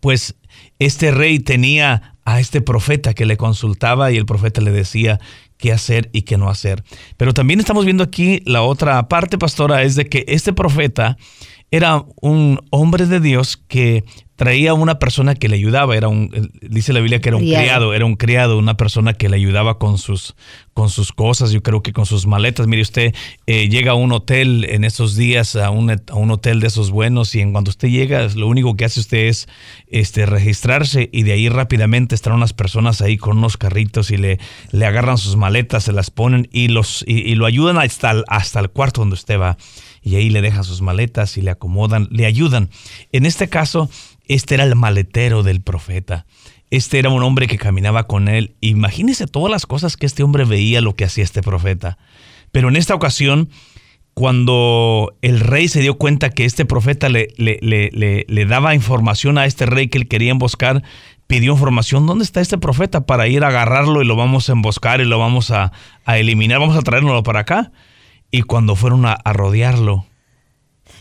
pues 0.00 0.34
este 0.80 1.12
rey 1.12 1.38
tenía 1.38 2.13
a 2.24 2.40
este 2.40 2.60
profeta 2.60 3.14
que 3.14 3.26
le 3.26 3.36
consultaba 3.36 4.10
y 4.10 4.16
el 4.16 4.26
profeta 4.26 4.60
le 4.60 4.70
decía 4.70 5.20
qué 5.58 5.72
hacer 5.72 6.10
y 6.12 6.22
qué 6.22 6.38
no 6.38 6.48
hacer. 6.48 6.82
Pero 7.16 7.34
también 7.34 7.60
estamos 7.60 7.84
viendo 7.84 8.04
aquí 8.04 8.40
la 8.44 8.62
otra 8.62 9.08
parte, 9.08 9.38
pastora, 9.38 9.82
es 9.82 9.94
de 9.94 10.06
que 10.06 10.24
este 10.28 10.52
profeta 10.52 11.16
era 11.70 12.04
un 12.20 12.60
hombre 12.70 13.06
de 13.06 13.20
Dios 13.20 13.56
que 13.56 14.04
traía 14.36 14.74
una 14.74 14.98
persona 14.98 15.34
que 15.34 15.48
le 15.48 15.56
ayudaba, 15.56 15.96
era 15.96 16.08
un, 16.08 16.50
dice 16.60 16.92
la 16.92 17.00
Biblia 17.00 17.20
que 17.20 17.28
era 17.28 17.36
un 17.36 17.44
criado. 17.44 17.94
era 17.94 18.04
un 18.04 18.16
criado, 18.16 18.58
una 18.58 18.76
persona 18.76 19.14
que 19.14 19.28
le 19.28 19.36
ayudaba 19.36 19.78
con 19.78 19.96
sus, 19.98 20.34
con 20.72 20.90
sus 20.90 21.12
cosas, 21.12 21.52
yo 21.52 21.62
creo 21.62 21.82
que 21.82 21.92
con 21.92 22.04
sus 22.04 22.26
maletas. 22.26 22.66
Mire 22.66 22.82
usted, 22.82 23.14
eh, 23.46 23.68
llega 23.68 23.92
a 23.92 23.94
un 23.94 24.10
hotel 24.12 24.66
en 24.68 24.84
esos 24.84 25.14
días, 25.14 25.54
a 25.54 25.70
un, 25.70 25.90
a 25.90 26.14
un, 26.14 26.30
hotel 26.32 26.60
de 26.60 26.66
esos 26.66 26.90
buenos, 26.90 27.34
y 27.34 27.40
en 27.40 27.52
cuanto 27.52 27.70
usted 27.70 27.88
llega, 27.88 28.26
lo 28.34 28.48
único 28.48 28.76
que 28.76 28.84
hace 28.84 29.00
usted 29.00 29.26
es 29.26 29.48
este, 29.86 30.26
registrarse 30.26 31.08
y 31.12 31.22
de 31.22 31.32
ahí 31.32 31.48
rápidamente 31.48 32.14
están 32.16 32.32
unas 32.32 32.52
personas 32.52 33.00
ahí 33.02 33.16
con 33.16 33.38
unos 33.38 33.56
carritos 33.56 34.10
y 34.10 34.16
le, 34.16 34.38
le 34.72 34.86
agarran 34.86 35.18
sus 35.18 35.36
maletas, 35.36 35.84
se 35.84 35.92
las 35.92 36.10
ponen 36.10 36.48
y, 36.50 36.68
los, 36.68 37.04
y, 37.06 37.34
lo 37.36 37.46
ayudan 37.46 37.78
hasta 37.78 38.14
hasta 38.26 38.60
el 38.60 38.70
cuarto 38.70 39.02
donde 39.02 39.14
usted 39.14 39.38
va. 39.38 39.56
Y 40.02 40.16
ahí 40.16 40.28
le 40.28 40.42
dejan 40.42 40.64
sus 40.64 40.82
maletas 40.82 41.38
y 41.38 41.40
le 41.40 41.50
acomodan, 41.50 42.08
le 42.10 42.26
ayudan. 42.26 42.68
En 43.12 43.24
este 43.24 43.48
caso, 43.48 43.88
este 44.28 44.54
era 44.54 44.64
el 44.64 44.74
maletero 44.74 45.42
del 45.42 45.60
profeta. 45.60 46.26
Este 46.70 46.98
era 46.98 47.10
un 47.10 47.22
hombre 47.22 47.46
que 47.46 47.58
caminaba 47.58 48.06
con 48.06 48.28
él. 48.28 48.56
Imagínese 48.60 49.26
todas 49.26 49.50
las 49.50 49.66
cosas 49.66 49.96
que 49.96 50.06
este 50.06 50.22
hombre 50.22 50.44
veía 50.44 50.80
lo 50.80 50.96
que 50.96 51.04
hacía 51.04 51.24
este 51.24 51.42
profeta. 51.42 51.98
Pero 52.50 52.68
en 52.68 52.76
esta 52.76 52.94
ocasión, 52.94 53.50
cuando 54.14 55.16
el 55.22 55.40
rey 55.40 55.68
se 55.68 55.80
dio 55.80 55.98
cuenta 55.98 56.30
que 56.30 56.44
este 56.44 56.64
profeta 56.64 57.08
le, 57.08 57.28
le, 57.36 57.58
le, 57.60 58.24
le, 58.26 58.46
daba 58.46 58.74
información 58.74 59.38
a 59.38 59.46
este 59.46 59.66
rey 59.66 59.88
que 59.88 59.98
él 59.98 60.08
quería 60.08 60.30
emboscar, 60.30 60.82
pidió 61.26 61.52
información, 61.52 62.06
¿dónde 62.06 62.24
está 62.24 62.40
este 62.40 62.58
profeta? 62.58 63.06
Para 63.06 63.28
ir 63.28 63.44
a 63.44 63.48
agarrarlo 63.48 64.02
y 64.02 64.06
lo 64.06 64.16
vamos 64.16 64.48
a 64.48 64.52
emboscar 64.52 65.00
y 65.00 65.04
lo 65.04 65.18
vamos 65.18 65.50
a, 65.50 65.72
eliminar, 66.06 66.60
vamos 66.60 66.76
a 66.76 66.82
traerlo 66.82 67.22
para 67.22 67.40
acá. 67.40 67.72
Y 68.30 68.42
cuando 68.42 68.74
fueron 68.74 69.04
a, 69.06 69.12
a 69.12 69.32
rodearlo. 69.32 70.06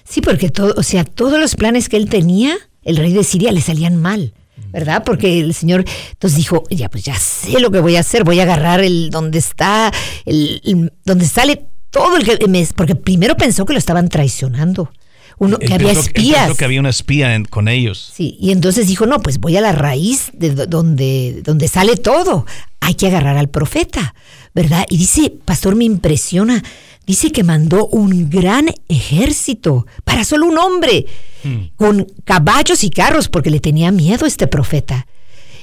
Sí, 0.03 0.21
porque 0.21 0.49
todo, 0.49 0.73
o 0.77 0.83
sea, 0.83 1.03
todos 1.03 1.39
los 1.39 1.55
planes 1.55 1.89
que 1.89 1.97
él 1.97 2.09
tenía 2.09 2.57
el 2.83 2.97
rey 2.97 3.13
de 3.13 3.23
Siria 3.23 3.51
le 3.51 3.61
salían 3.61 3.97
mal. 3.97 4.33
¿verdad? 4.71 5.03
Porque 5.05 5.39
el 5.39 5.53
Señor 5.53 5.85
entonces 6.11 6.37
dijo, 6.37 6.63
ya 6.69 6.89
pues 6.89 7.03
ya 7.03 7.15
sé 7.15 7.59
lo 7.59 7.69
que 7.69 7.79
voy 7.79 7.95
a 7.95 7.99
hacer, 7.99 8.23
voy 8.23 8.39
a 8.39 8.43
agarrar 8.43 8.81
el 8.81 9.11
donde 9.11 9.37
está, 9.37 9.91
el, 10.25 10.91
donde 11.05 11.27
sale 11.27 11.67
todo 11.91 12.17
el 12.17 12.23
que 12.23 12.37
porque 12.75 12.95
primero 12.95 13.37
pensó 13.37 13.65
que 13.65 13.73
lo 13.73 13.79
estaban 13.79 14.09
traicionando. 14.09 14.91
Uno, 15.37 15.57
que 15.57 15.73
había 15.73 15.91
espías. 15.91 16.55
que 16.55 16.65
había 16.65 16.79
una 16.79 16.89
espía 16.89 17.41
con 17.49 17.67
ellos. 17.67 18.11
Sí, 18.13 18.37
y 18.39 18.51
entonces 18.51 18.87
dijo, 18.87 19.05
no, 19.05 19.19
pues 19.19 19.39
voy 19.39 19.57
a 19.57 19.61
la 19.61 19.71
raíz 19.71 20.31
de 20.33 20.51
donde, 20.51 21.41
donde 21.43 21.67
sale 21.67 21.97
todo. 21.97 22.45
Hay 22.79 22.95
que 22.95 23.07
agarrar 23.07 23.37
al 23.37 23.49
profeta, 23.49 24.13
¿verdad? 24.53 24.85
Y 24.89 24.97
dice, 24.97 25.33
pastor, 25.43 25.75
me 25.75 25.85
impresiona 25.85 26.63
dice 27.05 27.31
que 27.31 27.43
mandó 27.43 27.87
un 27.87 28.29
gran 28.29 28.67
ejército 28.87 29.85
para 30.03 30.23
solo 30.23 30.45
un 30.45 30.57
hombre, 30.57 31.05
hmm. 31.43 31.57
con 31.75 32.07
caballos 32.23 32.83
y 32.83 32.89
carros, 32.89 33.29
porque 33.29 33.49
le 33.49 33.59
tenía 33.59 33.91
miedo 33.91 34.25
a 34.25 34.27
este 34.27 34.47
profeta. 34.47 35.07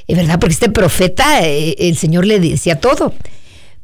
Es 0.06 0.16
verdad, 0.16 0.38
porque 0.38 0.54
este 0.54 0.70
profeta, 0.70 1.46
eh, 1.46 1.76
el 1.78 1.96
Señor 1.96 2.26
le 2.26 2.40
decía 2.40 2.80
todo. 2.80 3.14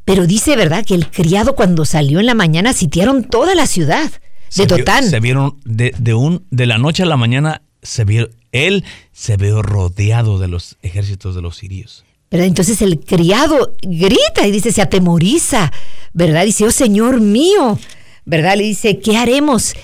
Pero 0.04 0.26
dice, 0.26 0.56
¿verdad?, 0.56 0.84
que 0.84 0.94
el 0.94 1.10
criado 1.10 1.54
cuando 1.54 1.84
salió 1.84 2.20
en 2.20 2.26
la 2.26 2.34
mañana 2.34 2.72
sitiaron 2.72 3.24
toda 3.24 3.54
la 3.54 3.66
ciudad 3.66 4.10
de 4.56 4.66
Dotán. 4.66 5.08
se 5.08 5.20
vieron 5.20 5.56
de, 5.64 5.92
de, 5.98 6.14
un, 6.14 6.44
de 6.50 6.66
la 6.66 6.78
noche 6.78 7.02
a 7.02 7.06
la 7.06 7.16
mañana, 7.16 7.62
se 7.82 8.04
vio, 8.04 8.30
él 8.52 8.84
se 9.12 9.36
vio 9.36 9.62
rodeado 9.62 10.38
de 10.38 10.48
los 10.48 10.76
ejércitos 10.82 11.34
de 11.34 11.42
los 11.42 11.56
sirios. 11.56 12.04
Entonces 12.30 12.82
el 12.82 13.00
criado 13.00 13.74
grita 13.82 14.46
y 14.46 14.50
dice, 14.50 14.72
se 14.72 14.82
atemoriza, 14.82 15.72
¿verdad? 16.16 16.46
Dice, 16.46 16.64
oh 16.64 16.70
Señor 16.70 17.20
mío, 17.20 17.78
¿verdad? 18.24 18.56
Le 18.56 18.64
dice, 18.64 18.98
¿qué 19.00 19.18
haremos? 19.18 19.74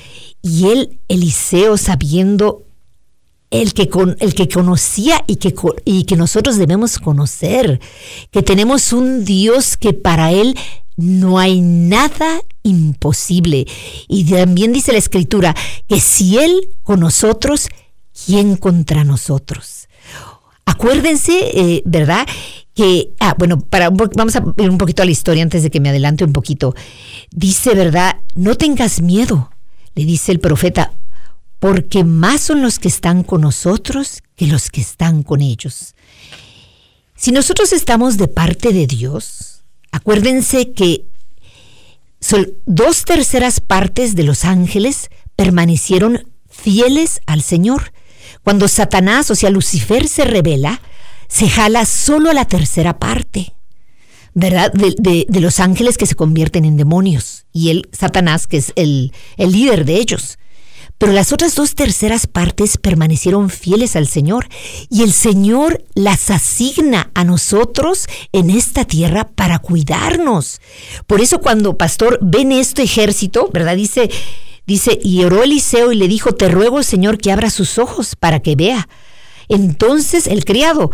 Y 0.41 0.69
él, 0.69 0.99
Eliseo, 1.09 1.77
sabiendo 1.77 2.63
el 3.51 3.75
que, 3.75 3.91
con, 3.91 4.17
el 4.19 4.35
que 4.35 4.49
conocía 4.49 5.23
y 5.27 5.37
que, 5.37 5.55
y 5.85 6.05
que 6.05 6.17
nosotros 6.17 6.57
debemos 6.57 6.99
conocer, 6.99 7.81
que 8.31 8.43
tenemos 8.43 8.95
un 8.95 9.27
Dios 9.27 9.77
que 9.77 9.93
para 9.93 10.33
él 10.33 10.57
no 10.97 11.39
hay 11.39 11.61
nada 11.61 12.41
imposible. 12.63 13.67
Y 14.09 14.25
también 14.25 14.73
dice 14.73 14.93
la 14.93 14.99
escritura 14.99 15.55
que 15.87 16.01
si 16.01 16.39
él 16.39 16.71
con 16.83 17.01
nosotros, 17.01 17.69
¿quién 18.25 18.57
contra 18.57 19.05
nosotros? 19.05 19.87
Acuérdense, 20.65 21.51
eh, 21.53 21.83
¿verdad? 21.85 22.27
Que, 22.75 23.13
ah, 23.21 23.35
bueno, 23.39 23.61
para, 23.61 23.91
vamos 23.91 24.37
a 24.37 24.45
ir 24.57 24.71
un 24.71 24.79
poquito 24.79 25.03
a 25.03 25.05
la 25.05 25.11
historia 25.11 25.43
antes 25.43 25.63
de 25.63 25.71
que 25.71 25.81
me 25.81 25.91
adelante 25.91 26.25
un 26.25 26.33
poquito. 26.33 26.75
Dice, 27.31 27.75
¿verdad? 27.75 28.17
No 28.35 28.55
tengas 28.55 29.03
miedo, 29.03 29.51
le 29.95 30.05
dice 30.05 30.33
el 30.33 30.41
profeta, 30.41 30.93
porque 31.59 32.03
más 32.03 32.41
son 32.41 32.63
los 32.63 32.79
que 32.79 32.89
están 32.89 33.23
con 33.23 33.43
nosotros 33.43 34.23
que 34.37 34.47
los 34.47 34.71
que 34.71 34.81
están 34.81 35.23
con 35.23 35.43
ellos. 35.43 35.95
Si 37.15 37.31
nosotros 37.31 37.73
estamos 37.73 38.17
de 38.17 38.29
parte 38.29 38.73
de 38.73 38.87
Dios, 38.87 39.63
acuérdense 39.93 40.73
que 40.73 41.05
son 42.21 42.49
dos 42.67 43.05
terceras 43.05 43.61
partes 43.61 44.15
de 44.15 44.23
los 44.23 44.45
ángeles 44.45 45.11
permanecieron 45.37 46.27
fieles 46.49 47.21
al 47.27 47.43
Señor 47.43 47.93
cuando 48.43 48.69
Satanás, 48.69 49.31
o 49.31 49.35
sea, 49.35 49.51
Lucifer 49.51 50.09
se 50.09 50.25
revela, 50.25 50.81
se 51.33 51.49
jala 51.49 51.87
solo 51.87 52.29
a 52.31 52.35
la 52.35 52.45
tercera 52.45 52.99
parte, 52.99 53.55
¿verdad? 54.35 54.71
De, 54.71 55.27
los 55.41 55.61
ángeles 55.61 55.97
que 55.97 56.05
se 56.05 56.15
convierten 56.15 56.67
en 56.67 56.77
demonios 56.77 57.47
y 57.55 57.71
el 57.71 57.89
Satanás, 57.91 58.47
que 58.47 58.59
es 58.59 58.73
el, 58.77 59.13
el 59.39 59.51
líder 59.51 59.87
de 59.87 59.95
ellos. 59.97 60.39
pero 60.99 61.13
las 61.13 61.33
otras 61.33 61.55
dos 61.55 61.75
terceras 61.75 62.27
partes 62.27 62.77
permanecieron 62.77 63.49
fieles 63.49 63.97
al 63.97 64.07
Señor 64.07 64.47
y 64.91 65.03
el 65.03 65.13
Señor 65.13 65.83
las 65.95 66.31
asigna 66.31 67.11
a 67.15 67.25
nosotros 67.25 68.07
en 68.33 68.51
esta 68.51 68.85
tierra 68.85 69.27
para 69.27 69.59
cuidarnos. 69.59 70.61
Por 71.07 71.23
eso 71.23 71.41
cuando 71.41 71.79
pastor 71.79 72.19
ven 72.21 72.53
este 72.53 72.83
ejército, 72.83 73.49
¿verdad? 73.53 73.75
Dice, 73.75 74.11
dice, 74.67 74.99
y 75.03 75.25
oró 75.25 75.43
Eliseo 75.43 75.93
y 75.93 75.97
le 75.97 76.09
dijo, 76.09 76.35
te 76.35 76.51
ruego 76.51 76.83
Señor 76.83 77.17
que 77.17 77.33
abra 77.33 77.49
sus 77.49 77.79
ojos 77.79 78.17
para 78.17 78.41
que 78.41 78.55
vea. 78.55 78.87
Entonces 79.49 80.27
el 80.27 80.45
criado, 80.45 80.93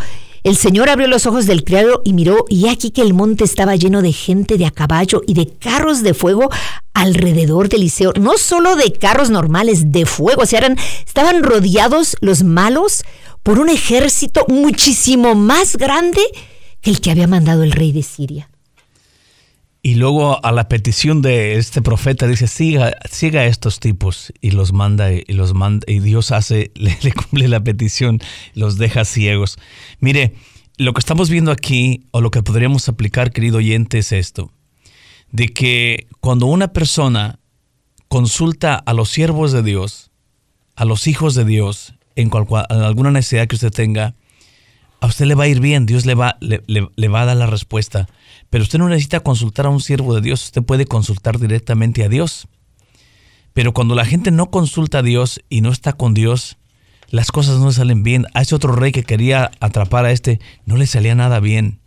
el 0.49 0.57
Señor 0.57 0.89
abrió 0.89 1.07
los 1.09 1.27
ojos 1.27 1.47
del 1.47 1.65
criado 1.65 2.01
y 2.05 2.13
miró, 2.13 2.45
y 2.49 2.69
aquí 2.69 2.91
que 2.91 3.03
el 3.03 3.15
monte 3.15 3.45
estaba 3.45 3.77
lleno 3.77 4.03
de 4.03 4.13
gente 4.13 4.57
de 4.57 4.67
a 4.67 4.71
caballo 4.71 5.23
y 5.27 5.35
de 5.35 5.47
carros 5.47 6.03
de 6.03 6.15
fuego 6.15 6.49
alrededor 6.95 7.69
de 7.69 7.77
Eliseo. 7.77 8.13
No 8.19 8.39
solo 8.39 8.77
de 8.77 8.93
carros 8.93 9.31
normales, 9.31 9.93
de 9.93 10.07
fuego. 10.07 10.43
O 10.43 10.47
sea, 10.47 10.61
eran, 10.61 10.77
estaban 11.07 11.43
rodeados 11.43 12.17
los 12.21 12.43
malos 12.43 13.05
por 13.43 13.59
un 13.59 13.69
ejército 13.69 14.45
muchísimo 14.49 15.35
más 15.35 15.77
grande 15.77 16.23
que 16.81 16.91
el 16.91 17.01
que 17.01 17.11
había 17.11 17.27
mandado 17.27 17.63
el 17.63 17.73
rey 17.73 17.93
de 17.93 18.03
Siria. 18.03 18.49
Y 19.81 19.95
luego 19.95 20.45
a 20.45 20.51
la 20.51 20.69
petición 20.69 21.23
de 21.23 21.57
este 21.57 21.83
profeta 21.83 22.27
dice, 22.27 22.49
siga, 22.49 22.97
siga 23.11 23.43
a 23.43 23.47
estos 23.47 23.79
tipos 23.79 24.33
y 24.41 24.51
los 24.51 24.73
manda 24.73 25.13
y 25.13 25.25
los 25.29 25.55
manda 25.55 25.85
y 25.87 26.01
Dios 26.01 26.33
hace, 26.33 26.73
le, 26.77 27.13
cumple 27.13 27.49
la 27.49 27.63
petición, 27.63 28.21
los 28.55 28.77
deja 28.77 29.05
ciegos. 29.05 29.59
Mire, 30.01 30.35
lo 30.79 30.93
que 30.93 30.99
estamos 30.99 31.31
viendo 31.31 31.53
aquí 31.53 32.07
o 32.11 32.21
lo 32.21 32.31
que 32.31 32.43
podríamos 32.43 32.89
aplicar, 32.89 33.33
querido 33.33 33.59
oyente, 33.59 33.99
es 33.99 34.11
esto, 34.11 34.51
de 35.31 35.49
que 35.49 36.09
cuando 36.21 36.47
una 36.47 36.73
persona 36.73 37.39
consulta 38.09 38.75
a 38.75 38.93
los 38.95 39.11
siervos 39.11 39.53
de 39.53 39.63
Dios, 39.63 40.11
a 40.75 40.85
los 40.85 41.07
hijos 41.07 41.35
de 41.35 41.45
Dios, 41.45 41.95
en, 42.17 42.31
alguna 42.69 43.13
necesidad 43.13 43.47
que 43.47 43.57
usted 43.57 43.71
tenga, 43.71 44.15
a 45.01 45.07
usted 45.07 45.27
le 45.27 45.37
va 45.37 45.45
a 45.45 45.49
ir 45.49 45.61
bien, 45.61 45.87
Dios 45.87 46.05
le 46.05 46.15
va, 46.15 46.37
le 46.41 47.09
va 47.09 47.23
a 47.23 47.27
dar 47.27 47.37
la 47.37 47.47
respuesta. 47.47 48.09
Pero 48.51 48.63
usted 48.63 48.79
no 48.79 48.89
necesita 48.89 49.21
consultar 49.21 49.67
a 49.67 49.71
un 49.71 49.81
siervo 49.81 50.15
de 50.15 50.21
Dios, 50.21 50.45
usted 50.45 50.63
puede 50.63 50.87
consultar 50.87 51.39
directamente 51.39 52.05
a 52.05 52.09
Dios. 52.09 52.49
Pero 53.53 53.73
cuando 53.73 53.95
la 53.95 54.05
gente 54.05 54.31
no 54.31 54.51
consulta 54.51 54.99
a 54.99 55.03
Dios 55.03 55.41
y 55.49 55.61
no 55.61 55.71
está 55.71 55.93
con 55.93 56.15
Dios, 56.15 56.57
las 57.11 57.33
cosas 57.33 57.59
no 57.59 57.73
salen 57.73 58.03
bien. 58.03 58.27
A 58.35 58.43
ese 58.43 58.55
otro 58.55 58.73
rey 58.73 58.93
que 58.93 59.03
quería 59.03 59.51
atrapar 59.61 60.05
a 60.05 60.13
este, 60.13 60.41
no 60.65 60.77
le 60.77 60.87
salía 60.87 61.15
nada 61.15 61.41
bien. 61.41 61.81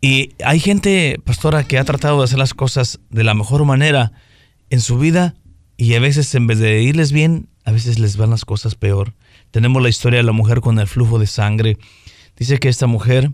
Y 0.00 0.34
hay 0.44 0.60
gente, 0.60 1.18
pastora, 1.24 1.64
que 1.64 1.78
ha 1.78 1.84
tratado 1.84 2.18
de 2.18 2.24
hacer 2.24 2.38
las 2.38 2.52
cosas 2.52 3.00
de 3.10 3.24
la 3.24 3.34
mejor 3.34 3.64
manera 3.64 4.12
en 4.68 4.80
su 4.80 4.98
vida 4.98 5.34
y 5.76 5.94
a 5.94 6.00
veces 6.00 6.34
en 6.34 6.46
vez 6.46 6.58
de 6.58 6.82
irles 6.82 7.10
bien, 7.12 7.48
a 7.64 7.72
veces 7.72 7.98
les 7.98 8.16
van 8.16 8.30
las 8.30 8.44
cosas 8.44 8.74
peor. 8.74 9.14
Tenemos 9.50 9.82
la 9.82 9.88
historia 9.88 10.18
de 10.18 10.24
la 10.24 10.32
mujer 10.32 10.60
con 10.60 10.78
el 10.78 10.86
flujo 10.86 11.18
de 11.18 11.26
sangre. 11.26 11.78
Dice 12.36 12.58
que 12.58 12.68
esta 12.68 12.86
mujer 12.86 13.32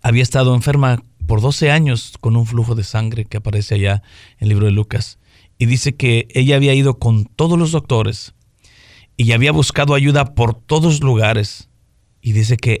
había 0.00 0.22
estado 0.22 0.54
enferma 0.54 1.02
por 1.30 1.40
12 1.40 1.70
años 1.70 2.14
con 2.20 2.34
un 2.34 2.44
flujo 2.44 2.74
de 2.74 2.82
sangre 2.82 3.24
que 3.24 3.36
aparece 3.36 3.76
allá 3.76 4.02
en 4.38 4.46
el 4.46 4.48
libro 4.48 4.66
de 4.66 4.72
Lucas. 4.72 5.20
Y 5.58 5.66
dice 5.66 5.94
que 5.94 6.26
ella 6.34 6.56
había 6.56 6.74
ido 6.74 6.98
con 6.98 7.24
todos 7.24 7.56
los 7.56 7.70
doctores 7.70 8.34
y 9.16 9.30
había 9.30 9.52
buscado 9.52 9.94
ayuda 9.94 10.34
por 10.34 10.54
todos 10.54 11.02
lugares. 11.02 11.68
Y 12.20 12.32
dice 12.32 12.56
que 12.56 12.80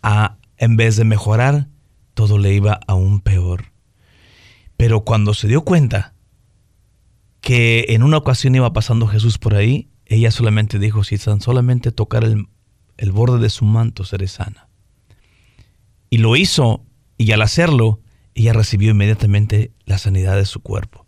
a, 0.00 0.36
en 0.58 0.76
vez 0.76 0.94
de 0.94 1.04
mejorar, 1.04 1.70
todo 2.14 2.38
le 2.38 2.54
iba 2.54 2.78
aún 2.86 3.18
peor. 3.18 3.72
Pero 4.76 5.00
cuando 5.00 5.34
se 5.34 5.48
dio 5.48 5.62
cuenta 5.64 6.14
que 7.40 7.86
en 7.88 8.04
una 8.04 8.18
ocasión 8.18 8.54
iba 8.54 8.72
pasando 8.72 9.08
Jesús 9.08 9.38
por 9.38 9.56
ahí, 9.56 9.88
ella 10.06 10.30
solamente 10.30 10.78
dijo, 10.78 11.02
si 11.02 11.18
tan 11.18 11.40
solamente 11.40 11.90
tocar 11.90 12.22
el, 12.22 12.46
el 12.96 13.10
borde 13.10 13.40
de 13.40 13.50
su 13.50 13.64
manto, 13.64 14.04
seré 14.04 14.28
sana. 14.28 14.68
Y 16.10 16.18
lo 16.18 16.36
hizo 16.36 16.86
y 17.18 17.32
al 17.32 17.42
hacerlo, 17.42 18.00
ella 18.34 18.52
recibió 18.52 18.90
inmediatamente 18.90 19.72
la 19.84 19.98
sanidad 19.98 20.36
de 20.36 20.46
su 20.46 20.60
cuerpo. 20.60 21.06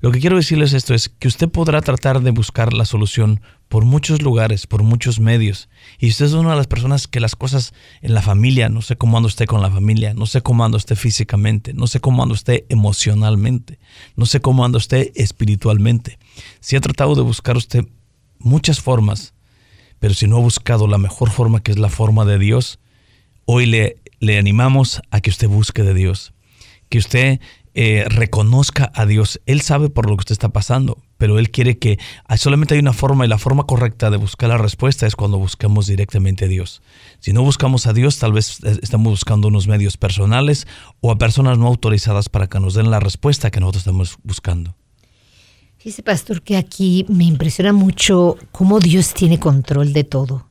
Lo 0.00 0.12
que 0.12 0.20
quiero 0.20 0.36
decirles 0.36 0.74
esto 0.74 0.94
es 0.94 1.08
que 1.08 1.26
usted 1.26 1.48
podrá 1.48 1.80
tratar 1.80 2.20
de 2.20 2.30
buscar 2.30 2.72
la 2.72 2.84
solución 2.84 3.40
por 3.68 3.84
muchos 3.84 4.22
lugares, 4.22 4.68
por 4.68 4.84
muchos 4.84 5.18
medios. 5.18 5.68
Y 5.98 6.08
usted 6.08 6.26
es 6.26 6.32
una 6.34 6.50
de 6.50 6.56
las 6.56 6.68
personas 6.68 7.08
que 7.08 7.18
las 7.18 7.34
cosas 7.34 7.74
en 8.00 8.14
la 8.14 8.22
familia, 8.22 8.68
no 8.68 8.80
sé 8.80 8.96
cómo 8.96 9.16
anda 9.16 9.26
usted 9.26 9.46
con 9.46 9.60
la 9.60 9.70
familia, 9.72 10.14
no 10.14 10.26
sé 10.26 10.40
cómo 10.40 10.64
anda 10.64 10.76
usted 10.76 10.94
físicamente, 10.94 11.74
no 11.74 11.88
sé 11.88 11.98
cómo 11.98 12.22
anda 12.22 12.34
usted 12.34 12.64
emocionalmente, 12.68 13.80
no 14.14 14.24
sé 14.26 14.40
cómo 14.40 14.64
anda 14.64 14.78
usted 14.78 15.10
espiritualmente. 15.16 16.20
Si 16.60 16.76
ha 16.76 16.80
tratado 16.80 17.16
de 17.16 17.22
buscar 17.22 17.56
usted 17.56 17.84
muchas 18.38 18.80
formas, 18.80 19.34
pero 19.98 20.14
si 20.14 20.28
no 20.28 20.36
ha 20.36 20.40
buscado 20.40 20.86
la 20.86 20.98
mejor 20.98 21.30
forma 21.30 21.60
que 21.60 21.72
es 21.72 21.78
la 21.78 21.88
forma 21.88 22.24
de 22.24 22.38
Dios, 22.38 22.78
hoy 23.46 23.66
le 23.66 23.96
le 24.20 24.38
animamos 24.38 25.00
a 25.10 25.20
que 25.20 25.30
usted 25.30 25.48
busque 25.48 25.82
de 25.82 25.94
Dios, 25.94 26.32
que 26.88 26.98
usted 26.98 27.40
eh, 27.74 28.04
reconozca 28.08 28.90
a 28.94 29.06
Dios. 29.06 29.40
Él 29.46 29.60
sabe 29.60 29.88
por 29.88 30.08
lo 30.08 30.16
que 30.16 30.22
usted 30.22 30.32
está 30.32 30.48
pasando, 30.48 30.98
pero 31.16 31.38
Él 31.38 31.50
quiere 31.50 31.78
que 31.78 31.98
solamente 32.36 32.74
hay 32.74 32.80
una 32.80 32.92
forma 32.92 33.24
y 33.24 33.28
la 33.28 33.38
forma 33.38 33.64
correcta 33.64 34.10
de 34.10 34.16
buscar 34.16 34.48
la 34.48 34.58
respuesta 34.58 35.06
es 35.06 35.14
cuando 35.14 35.38
buscamos 35.38 35.86
directamente 35.86 36.46
a 36.46 36.48
Dios. 36.48 36.82
Si 37.20 37.32
no 37.32 37.42
buscamos 37.42 37.86
a 37.86 37.92
Dios, 37.92 38.18
tal 38.18 38.32
vez 38.32 38.58
estamos 38.82 39.10
buscando 39.10 39.48
unos 39.48 39.68
medios 39.68 39.96
personales 39.96 40.66
o 41.00 41.12
a 41.12 41.18
personas 41.18 41.58
no 41.58 41.66
autorizadas 41.66 42.28
para 42.28 42.48
que 42.48 42.58
nos 42.58 42.74
den 42.74 42.90
la 42.90 43.00
respuesta 43.00 43.50
que 43.50 43.60
nosotros 43.60 43.82
estamos 43.82 44.18
buscando. 44.24 44.74
Dice 45.84 46.02
pastor 46.02 46.42
que 46.42 46.56
aquí 46.56 47.06
me 47.08 47.24
impresiona 47.24 47.72
mucho 47.72 48.36
cómo 48.50 48.80
Dios 48.80 49.14
tiene 49.14 49.38
control 49.38 49.92
de 49.92 50.02
todo. 50.02 50.48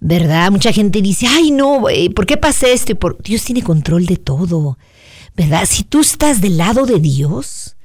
¿Verdad? 0.00 0.50
Mucha 0.50 0.72
gente 0.72 1.02
dice, 1.02 1.26
ay 1.26 1.50
no, 1.50 1.84
¿por 2.14 2.26
qué 2.26 2.36
pasa 2.36 2.68
esto? 2.68 2.94
por... 2.96 3.22
Dios 3.22 3.44
tiene 3.44 3.62
control 3.62 4.06
de 4.06 4.16
todo, 4.16 4.78
¿verdad? 5.36 5.66
Si 5.68 5.84
tú 5.84 6.00
estás 6.00 6.40
del 6.40 6.56
lado 6.56 6.86
de 6.86 7.00
Dios, 7.00 7.76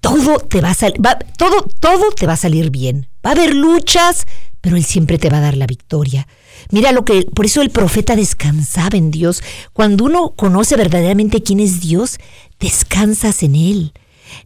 todo 0.00 0.38
te 0.38 0.60
va 0.60 0.70
a 0.70 0.74
salir, 0.74 1.00
todo, 1.36 1.62
todo 1.80 2.10
te 2.12 2.26
va 2.26 2.34
a 2.34 2.38
salir 2.38 2.70
bien. 2.70 3.08
Va 3.24 3.30
a 3.30 3.32
haber 3.32 3.54
luchas, 3.54 4.26
pero 4.60 4.76
Él 4.76 4.84
siempre 4.84 5.18
te 5.18 5.30
va 5.30 5.38
a 5.38 5.42
dar 5.42 5.56
la 5.56 5.66
victoria. 5.66 6.28
Mira 6.70 6.92
lo 6.92 7.04
que, 7.04 7.22
por 7.22 7.46
eso 7.46 7.62
el 7.62 7.70
profeta 7.70 8.16
descansaba 8.16 8.96
en 8.96 9.10
Dios. 9.10 9.42
Cuando 9.72 10.04
uno 10.04 10.34
conoce 10.36 10.76
verdaderamente 10.76 11.42
quién 11.42 11.60
es 11.60 11.80
Dios, 11.80 12.18
descansas 12.60 13.42
en 13.42 13.54
Él. 13.54 13.92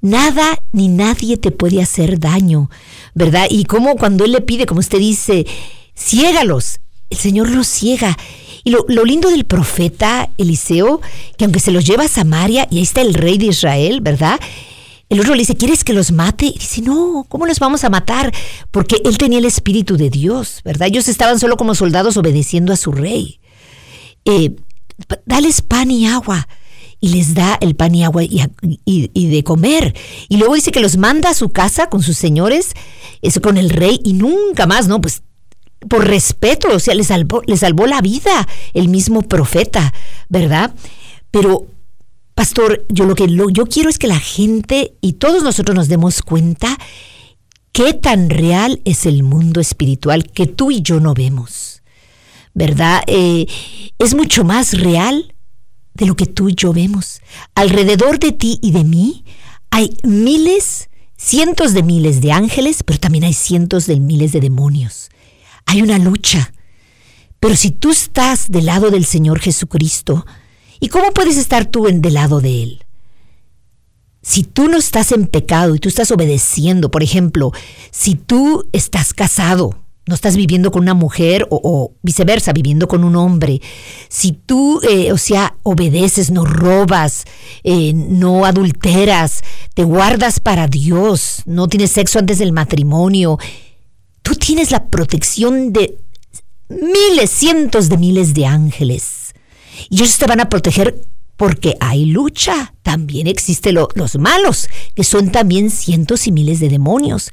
Nada 0.00 0.62
ni 0.72 0.88
nadie 0.88 1.36
te 1.36 1.50
puede 1.50 1.82
hacer 1.82 2.18
daño, 2.18 2.70
¿verdad? 3.14 3.46
Y 3.50 3.64
como 3.64 3.96
cuando 3.96 4.24
Él 4.24 4.32
le 4.32 4.40
pide, 4.40 4.66
como 4.66 4.80
usted 4.80 4.98
dice, 4.98 5.46
ciégalos, 5.94 6.79
el 7.10 7.18
Señor 7.18 7.50
los 7.50 7.66
ciega. 7.66 8.16
Y 8.62 8.70
lo, 8.70 8.84
lindo 9.04 9.30
del 9.30 9.44
profeta 9.44 10.30
Eliseo, 10.38 11.00
que 11.36 11.44
aunque 11.44 11.60
se 11.60 11.70
los 11.70 11.84
lleva 11.84 12.04
a 12.04 12.08
Samaria, 12.08 12.66
y 12.70 12.76
ahí 12.76 12.82
está 12.82 13.00
el 13.00 13.14
rey 13.14 13.38
de 13.38 13.46
Israel, 13.46 14.00
¿verdad? 14.00 14.38
El 15.08 15.18
otro 15.20 15.34
le 15.34 15.40
dice, 15.40 15.56
¿quieres 15.56 15.82
que 15.82 15.92
los 15.92 16.12
mate? 16.12 16.46
Y 16.46 16.58
dice, 16.58 16.82
no, 16.82 17.26
¿cómo 17.28 17.46
los 17.46 17.58
vamos 17.58 17.84
a 17.84 17.90
matar? 17.90 18.32
Porque 18.70 19.00
él 19.04 19.18
tenía 19.18 19.38
el 19.38 19.44
espíritu 19.44 19.96
de 19.96 20.08
Dios, 20.08 20.60
¿verdad? 20.64 20.88
Ellos 20.88 21.08
estaban 21.08 21.40
solo 21.40 21.56
como 21.56 21.74
soldados 21.74 22.16
obedeciendo 22.16 22.72
a 22.72 22.76
su 22.76 22.92
rey. 22.92 23.40
Eh, 24.24 24.54
dales 25.26 25.62
pan 25.62 25.90
y 25.90 26.06
agua. 26.06 26.48
Y 27.02 27.08
les 27.08 27.34
da 27.34 27.56
el 27.62 27.76
pan 27.76 27.94
y 27.94 28.04
agua 28.04 28.22
y, 28.22 28.46
y, 28.84 29.26
de 29.28 29.42
comer. 29.42 29.96
Y 30.28 30.36
luego 30.36 30.54
dice 30.54 30.70
que 30.70 30.80
los 30.80 30.98
manda 30.98 31.30
a 31.30 31.34
su 31.34 31.50
casa 31.50 31.88
con 31.88 32.02
sus 32.02 32.18
señores, 32.18 32.74
eso 33.22 33.40
con 33.40 33.56
el 33.56 33.70
rey, 33.70 34.00
y 34.04 34.12
nunca 34.12 34.66
más, 34.66 34.86
¿no? 34.86 35.00
Pues 35.00 35.22
por 35.88 36.06
respeto, 36.06 36.68
o 36.74 36.78
sea, 36.78 36.94
le 36.94 37.04
salvó, 37.04 37.42
le 37.46 37.56
salvó 37.56 37.86
la 37.86 38.00
vida 38.00 38.46
el 38.74 38.88
mismo 38.88 39.22
profeta, 39.22 39.92
¿verdad? 40.28 40.74
Pero, 41.30 41.66
pastor, 42.34 42.84
yo 42.88 43.06
lo 43.06 43.14
que 43.14 43.26
yo 43.28 43.66
quiero 43.66 43.88
es 43.88 43.98
que 43.98 44.06
la 44.06 44.18
gente 44.18 44.94
y 45.00 45.14
todos 45.14 45.42
nosotros 45.42 45.74
nos 45.74 45.88
demos 45.88 46.22
cuenta 46.22 46.76
qué 47.72 47.94
tan 47.94 48.30
real 48.30 48.80
es 48.84 49.06
el 49.06 49.22
mundo 49.22 49.60
espiritual 49.60 50.30
que 50.30 50.46
tú 50.46 50.70
y 50.70 50.82
yo 50.82 51.00
no 51.00 51.14
vemos, 51.14 51.82
¿verdad? 52.52 53.02
Eh, 53.06 53.46
es 53.98 54.14
mucho 54.14 54.44
más 54.44 54.78
real 54.78 55.34
de 55.94 56.06
lo 56.06 56.14
que 56.14 56.26
tú 56.26 56.48
y 56.50 56.54
yo 56.54 56.72
vemos. 56.72 57.22
Alrededor 57.54 58.18
de 58.18 58.32
ti 58.32 58.58
y 58.60 58.72
de 58.72 58.84
mí 58.84 59.24
hay 59.70 59.96
miles, 60.02 60.90
cientos 61.16 61.72
de 61.72 61.82
miles 61.82 62.20
de 62.20 62.32
ángeles, 62.32 62.82
pero 62.82 62.98
también 62.98 63.24
hay 63.24 63.34
cientos 63.34 63.86
de 63.86 63.98
miles 63.98 64.32
de 64.32 64.40
demonios 64.40 65.10
hay 65.70 65.82
una 65.82 65.98
lucha. 65.98 66.52
Pero 67.38 67.54
si 67.54 67.70
tú 67.70 67.90
estás 67.90 68.50
del 68.50 68.66
lado 68.66 68.90
del 68.90 69.04
Señor 69.04 69.38
Jesucristo, 69.38 70.26
¿y 70.80 70.88
cómo 70.88 71.12
puedes 71.12 71.36
estar 71.36 71.64
tú 71.64 71.86
en 71.86 72.02
del 72.02 72.14
lado 72.14 72.40
de 72.40 72.62
Él? 72.62 72.84
Si 74.20 74.42
tú 74.42 74.68
no 74.68 74.76
estás 74.76 75.12
en 75.12 75.26
pecado 75.26 75.74
y 75.74 75.78
tú 75.78 75.88
estás 75.88 76.10
obedeciendo, 76.10 76.90
por 76.90 77.02
ejemplo, 77.02 77.52
si 77.90 78.16
tú 78.16 78.68
estás 78.72 79.14
casado, 79.14 79.76
no 80.06 80.14
estás 80.14 80.36
viviendo 80.36 80.72
con 80.72 80.82
una 80.82 80.94
mujer 80.94 81.46
o, 81.50 81.92
viceversa, 82.02 82.52
viviendo 82.52 82.88
con 82.88 83.04
un 83.04 83.14
hombre, 83.14 83.62
si 84.08 84.32
tú, 84.32 84.80
eh, 84.90 85.12
o 85.12 85.18
sea, 85.18 85.54
obedeces, 85.62 86.32
no 86.32 86.44
robas, 86.44 87.24
eh, 87.62 87.92
no 87.94 88.44
adulteras, 88.44 89.42
te 89.74 89.84
guardas 89.84 90.40
para 90.40 90.66
Dios, 90.66 91.42
no 91.46 91.68
tienes 91.68 91.92
sexo 91.92 92.18
antes 92.18 92.38
del 92.38 92.52
matrimonio, 92.52 93.38
tú 94.22 94.34
tienes 94.34 94.70
la 94.70 94.86
protección 94.86 95.72
de 95.72 95.98
miles, 96.68 97.30
cientos 97.30 97.88
de 97.88 97.98
miles 97.98 98.34
de 98.34 98.46
ángeles. 98.46 99.34
Y 99.88 99.96
ellos 99.96 100.18
te 100.18 100.26
van 100.26 100.40
a 100.40 100.48
proteger 100.48 101.02
porque 101.36 101.74
hay 101.80 102.04
lucha. 102.04 102.74
También 102.82 103.26
existen 103.26 103.76
los 103.94 104.18
malos, 104.18 104.68
que 104.94 105.04
son 105.04 105.32
también 105.32 105.70
cientos 105.70 106.26
y 106.26 106.32
miles 106.32 106.60
de 106.60 106.68
demonios. 106.68 107.30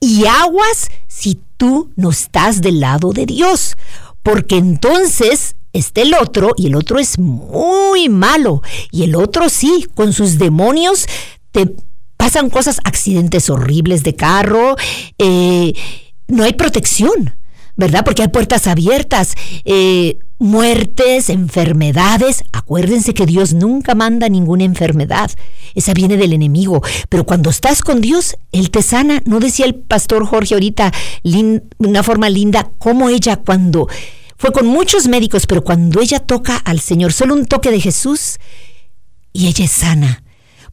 Y 0.00 0.24
aguas 0.26 0.88
si 1.08 1.38
tú 1.56 1.90
no 1.96 2.10
estás 2.10 2.62
del 2.62 2.80
lado 2.80 3.12
de 3.12 3.26
Dios, 3.26 3.76
porque 4.22 4.56
entonces 4.56 5.56
está 5.72 6.00
el 6.00 6.14
otro 6.14 6.52
y 6.56 6.68
el 6.68 6.74
otro 6.74 6.98
es 6.98 7.18
muy 7.18 8.08
malo. 8.08 8.62
Y 8.90 9.02
el 9.02 9.14
otro 9.14 9.48
sí, 9.48 9.86
con 9.94 10.12
sus 10.12 10.38
demonios 10.38 11.06
te 11.52 11.74
pasan 12.16 12.50
cosas, 12.50 12.80
accidentes 12.84 13.50
horribles 13.50 14.02
de 14.02 14.14
carro, 14.14 14.76
eh, 15.18 15.74
no 16.30 16.44
hay 16.44 16.54
protección. 16.54 17.34
¿verdad? 17.80 18.04
Porque 18.04 18.20
hay 18.22 18.28
puertas 18.28 18.66
abiertas, 18.66 19.34
eh, 19.64 20.18
muertes, 20.38 21.30
enfermedades. 21.30 22.44
Acuérdense 22.52 23.14
que 23.14 23.24
Dios 23.24 23.54
nunca 23.54 23.94
manda 23.94 24.28
ninguna 24.28 24.64
enfermedad. 24.64 25.30
Esa 25.74 25.94
viene 25.94 26.18
del 26.18 26.34
enemigo. 26.34 26.82
Pero 27.08 27.24
cuando 27.24 27.48
estás 27.48 27.80
con 27.80 28.02
Dios, 28.02 28.36
Él 28.52 28.70
te 28.70 28.82
sana. 28.82 29.22
¿No 29.24 29.40
decía 29.40 29.64
el 29.64 29.74
pastor 29.74 30.26
Jorge 30.26 30.54
ahorita 30.54 30.92
de 31.24 31.62
una 31.78 32.02
forma 32.02 32.28
linda 32.28 32.70
cómo 32.78 33.08
ella 33.08 33.36
cuando 33.36 33.88
fue 34.36 34.52
con 34.52 34.66
muchos 34.66 35.06
médicos, 35.06 35.46
pero 35.46 35.62
cuando 35.64 36.00
ella 36.00 36.18
toca 36.18 36.56
al 36.56 36.80
Señor, 36.80 37.12
solo 37.12 37.34
un 37.34 37.44
toque 37.44 37.70
de 37.70 37.80
Jesús, 37.80 38.38
y 39.34 39.48
ella 39.48 39.66
es 39.66 39.70
sana. 39.70 40.22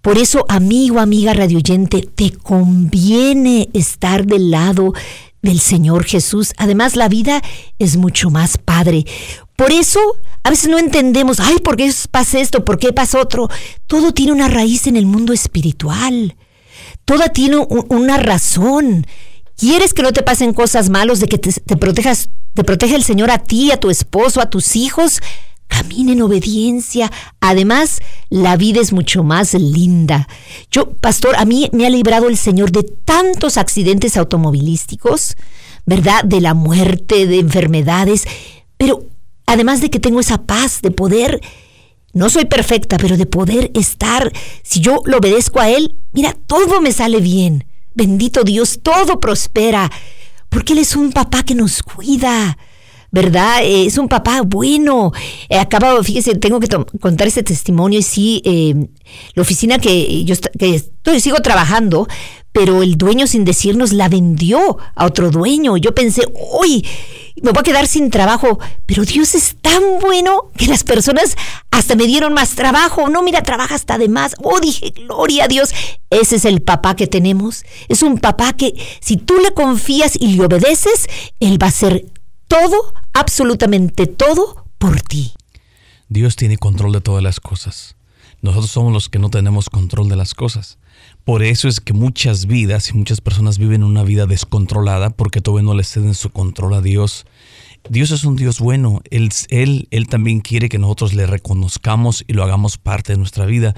Por 0.01 0.17
eso, 0.17 0.45
amigo, 0.47 0.99
amiga 0.99 1.33
radioyente, 1.33 2.01
te 2.01 2.31
conviene 2.31 3.67
estar 3.73 4.25
del 4.25 4.51
lado 4.51 4.93
del 5.47 5.59
Señor 5.59 6.05
Jesús. 6.05 6.53
Además, 6.57 6.95
la 6.95 7.07
vida 7.07 7.41
es 7.79 7.97
mucho 7.97 8.29
más 8.29 8.57
padre. 8.57 9.05
Por 9.55 9.71
eso, 9.71 9.99
a 10.43 10.49
veces 10.49 10.69
no 10.69 10.77
entendemos, 10.77 11.39
ay, 11.39 11.57
¿por 11.63 11.77
qué 11.77 11.91
pasa 12.11 12.39
esto? 12.39 12.63
¿Por 12.63 12.77
qué 12.77 12.93
pasa 12.93 13.19
otro? 13.19 13.49
Todo 13.87 14.13
tiene 14.13 14.33
una 14.33 14.49
raíz 14.49 14.87
en 14.87 14.97
el 14.97 15.05
mundo 15.05 15.33
espiritual. 15.33 16.35
Todo 17.05 17.23
tiene 17.33 17.57
una 17.57 18.17
razón. 18.17 19.07
¿Quieres 19.55 19.93
que 19.93 20.03
no 20.03 20.11
te 20.11 20.21
pasen 20.21 20.53
cosas 20.53 20.89
malas, 20.89 21.19
de 21.19 21.27
que 21.27 21.37
te, 21.37 21.51
te 21.51 21.77
protejas, 21.77 22.29
te 22.53 22.63
protege 22.63 22.95
el 22.95 23.03
Señor 23.03 23.31
a 23.31 23.39
ti, 23.39 23.71
a 23.71 23.79
tu 23.79 23.89
esposo, 23.89 24.41
a 24.41 24.49
tus 24.49 24.75
hijos? 24.75 25.21
Camina 25.67 26.13
en 26.13 26.21
obediencia. 26.21 27.11
Además, 27.39 27.99
la 28.29 28.57
vida 28.57 28.81
es 28.81 28.93
mucho 28.93 29.23
más 29.23 29.53
linda. 29.53 30.27
Yo, 30.71 30.91
pastor, 30.91 31.35
a 31.35 31.45
mí 31.45 31.69
me 31.73 31.85
ha 31.85 31.89
librado 31.89 32.27
el 32.29 32.37
Señor 32.37 32.71
de 32.71 32.83
tantos 32.83 33.57
accidentes 33.57 34.17
automovilísticos, 34.17 35.35
¿verdad? 35.85 36.23
De 36.23 36.41
la 36.41 36.53
muerte, 36.53 37.27
de 37.27 37.39
enfermedades, 37.39 38.25
pero 38.77 39.05
además 39.45 39.81
de 39.81 39.89
que 39.89 39.99
tengo 39.99 40.19
esa 40.19 40.43
paz 40.43 40.81
de 40.81 40.91
poder, 40.91 41.41
no 42.13 42.29
soy 42.29 42.45
perfecta, 42.45 42.97
pero 42.97 43.17
de 43.17 43.25
poder 43.25 43.71
estar, 43.73 44.31
si 44.63 44.79
yo 44.79 45.01
lo 45.05 45.17
obedezco 45.17 45.59
a 45.59 45.69
Él, 45.69 45.95
mira, 46.13 46.35
todo 46.47 46.81
me 46.81 46.91
sale 46.91 47.19
bien. 47.19 47.65
Bendito 47.93 48.43
Dios, 48.43 48.79
todo 48.83 49.19
prospera, 49.19 49.91
porque 50.49 50.73
Él 50.73 50.79
es 50.79 50.95
un 50.95 51.11
papá 51.11 51.43
que 51.43 51.55
nos 51.55 51.81
cuida. 51.81 52.57
¿Verdad? 53.11 53.63
Eh, 53.63 53.85
es 53.85 53.97
un 53.97 54.07
papá 54.07 54.41
bueno. 54.41 55.11
Eh, 55.49 55.57
acabo, 55.57 56.03
fíjese, 56.03 56.35
tengo 56.35 56.59
que 56.59 56.67
contar 56.99 57.27
este 57.27 57.43
testimonio 57.43 57.99
y 57.99 58.03
sí, 58.03 58.41
eh, 58.45 58.75
la 59.33 59.41
oficina 59.41 59.79
que 59.79 60.23
yo 60.25 60.35
que 60.57 60.75
estoy, 60.75 61.19
sigo 61.19 61.37
trabajando, 61.37 62.07
pero 62.51 62.83
el 62.83 62.97
dueño 62.97 63.27
sin 63.27 63.45
decirnos 63.45 63.93
la 63.93 64.09
vendió 64.09 64.77
a 64.95 65.05
otro 65.05 65.29
dueño. 65.29 65.77
Yo 65.77 65.93
pensé, 65.93 66.23
uy, 66.59 66.85
me 67.41 67.51
voy 67.51 67.59
a 67.59 67.63
quedar 67.63 67.87
sin 67.87 68.09
trabajo, 68.09 68.59
pero 68.85 69.05
Dios 69.05 69.35
es 69.35 69.55
tan 69.61 69.99
bueno 70.01 70.51
que 70.57 70.65
las 70.65 70.83
personas 70.83 71.37
hasta 71.71 71.95
me 71.95 72.07
dieron 72.07 72.33
más 72.33 72.55
trabajo. 72.55 73.09
No, 73.09 73.21
mira, 73.21 73.43
trabaja 73.43 73.75
hasta 73.75 73.97
de 73.97 74.09
más. 74.09 74.33
Oh, 74.43 74.59
dije, 74.59 74.91
gloria 74.95 75.45
a 75.45 75.47
Dios. 75.47 75.69
Ese 76.09 76.37
es 76.37 76.45
el 76.45 76.61
papá 76.61 76.95
que 76.95 77.07
tenemos. 77.07 77.63
Es 77.87 78.01
un 78.01 78.17
papá 78.17 78.53
que 78.53 78.73
si 78.99 79.17
tú 79.17 79.35
le 79.37 79.53
confías 79.53 80.17
y 80.19 80.35
le 80.35 80.45
obedeces, 80.45 81.07
Él 81.39 81.61
va 81.61 81.67
a 81.67 81.71
ser 81.71 82.05
todo, 82.47 82.93
absolutamente 83.13 84.07
todo 84.07 84.65
por 84.77 85.01
ti. 85.01 85.33
Dios 86.09 86.35
tiene 86.35 86.57
control 86.57 86.93
de 86.93 87.01
todas 87.01 87.23
las 87.23 87.39
cosas. 87.39 87.95
Nosotros 88.41 88.71
somos 88.71 88.93
los 88.93 89.09
que 89.09 89.19
no 89.19 89.29
tenemos 89.29 89.69
control 89.69 90.09
de 90.09 90.15
las 90.15 90.33
cosas. 90.33 90.77
Por 91.23 91.43
eso 91.43 91.67
es 91.67 91.79
que 91.79 91.93
muchas 91.93 92.45
vidas 92.45 92.89
y 92.89 92.93
muchas 92.93 93.19
personas 93.19 93.57
viven 93.57 93.83
una 93.83 94.03
vida 94.03 94.25
descontrolada 94.25 95.09
porque 95.09 95.41
todavía 95.41 95.65
no 95.65 95.73
le 95.73 95.83
ceden 95.83 96.13
su 96.13 96.29
control 96.29 96.75
a 96.75 96.81
Dios. 96.81 97.25
Dios 97.89 98.11
es 98.11 98.23
un 98.23 98.35
Dios 98.35 98.59
bueno. 98.59 99.01
Él, 99.09 99.29
él, 99.49 99.87
él 99.91 100.07
también 100.07 100.41
quiere 100.41 100.69
que 100.69 100.77
nosotros 100.77 101.13
le 101.13 101.25
reconozcamos 101.25 102.23
y 102.27 102.33
lo 102.33 102.43
hagamos 102.43 102.77
parte 102.77 103.13
de 103.13 103.17
nuestra 103.17 103.45
vida. 103.45 103.75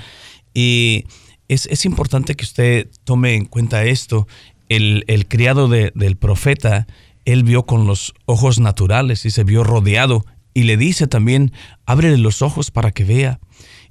Y 0.53 1.05
es, 1.47 1.65
es 1.67 1.85
importante 1.85 2.35
que 2.35 2.45
usted 2.45 2.89
tome 3.05 3.35
en 3.35 3.45
cuenta 3.45 3.83
esto. 3.85 4.27
El, 4.67 5.03
el 5.07 5.27
criado 5.27 5.67
de, 5.67 5.91
del 5.95 6.15
profeta 6.15 6.85
él 7.31 7.43
vio 7.43 7.63
con 7.63 7.87
los 7.87 8.13
ojos 8.25 8.59
naturales 8.59 9.25
y 9.25 9.31
se 9.31 9.43
vio 9.43 9.63
rodeado 9.63 10.25
y 10.53 10.63
le 10.63 10.77
dice 10.77 11.07
también, 11.07 11.53
ábrele 11.85 12.17
los 12.17 12.41
ojos 12.41 12.71
para 12.71 12.91
que 12.91 13.03
vea. 13.03 13.39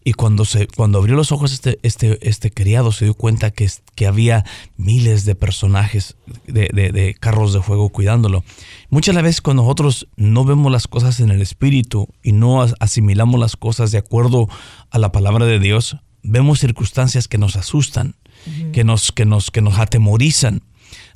Y 0.05 0.15
cuando, 0.15 0.45
se, 0.45 0.69
cuando 0.69 0.99
abrió 0.99 1.17
los 1.17 1.33
ojos 1.33 1.53
este, 1.53 1.79
este, 1.83 2.19
este 2.27 2.51
criado 2.51 2.93
se 2.93 3.05
dio 3.05 3.15
cuenta 3.15 3.51
que, 3.51 3.69
que 3.95 4.07
había 4.07 4.45
miles 4.77 5.25
de 5.25 5.35
personajes 5.35 6.17
de, 6.47 6.69
de, 6.73 7.15
carros 7.19 7.53
de 7.53 7.61
fuego 7.61 7.91
cuidándolo. 7.91 8.45
Muchas 8.91 9.15
veces 9.17 9.43
cuando 9.43 9.65
nosotros 9.65 10.09
no 10.17 10.45
vemos 10.45 10.73
las 10.73 10.87
cosas 10.87 11.21
en 11.21 11.31
el 11.31 11.43
espíritu 11.43 12.09
y 12.23 12.33
no 12.33 12.65
asimilamos 12.81 13.39
las 13.39 13.57
cosas 13.57 13.91
de 13.91 13.99
acuerdo 13.99 14.49
a 14.91 14.99
la 14.99 15.13
palabra 15.13 15.47
de 15.47 15.59
Dios, 15.59 15.97
vemos 16.23 16.61
circunstancias 16.61 17.29
que 17.29 17.39
nos 17.39 17.57
asustan, 17.57 18.15
que, 18.73 18.85
nos, 18.85 19.13
que, 19.13 19.27
nos, 19.27 19.51
que 19.51 19.61
nos 19.61 19.79
atemorizan. 19.79 20.63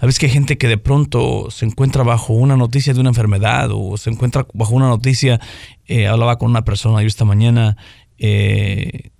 A 0.02 0.06
veces 0.06 0.18
que 0.18 0.26
hay 0.26 0.32
gente 0.32 0.58
que 0.58 0.66
de 0.66 0.78
pronto 0.78 1.48
se 1.52 1.64
encuentra 1.64 2.02
bajo 2.02 2.32
una 2.32 2.56
noticia 2.56 2.92
de 2.92 2.98
una 2.98 3.10
enfermedad 3.10 3.68
o 3.70 3.96
se 3.96 4.10
encuentra 4.10 4.48
bajo 4.52 4.74
una 4.74 4.88
noticia, 4.88 5.40
eh, 5.86 6.08
hablaba 6.08 6.38
con 6.38 6.50
una 6.50 6.64
persona 6.64 7.00
yo 7.02 7.06
esta 7.06 7.24
mañana 7.24 7.76
eh, 8.18 9.10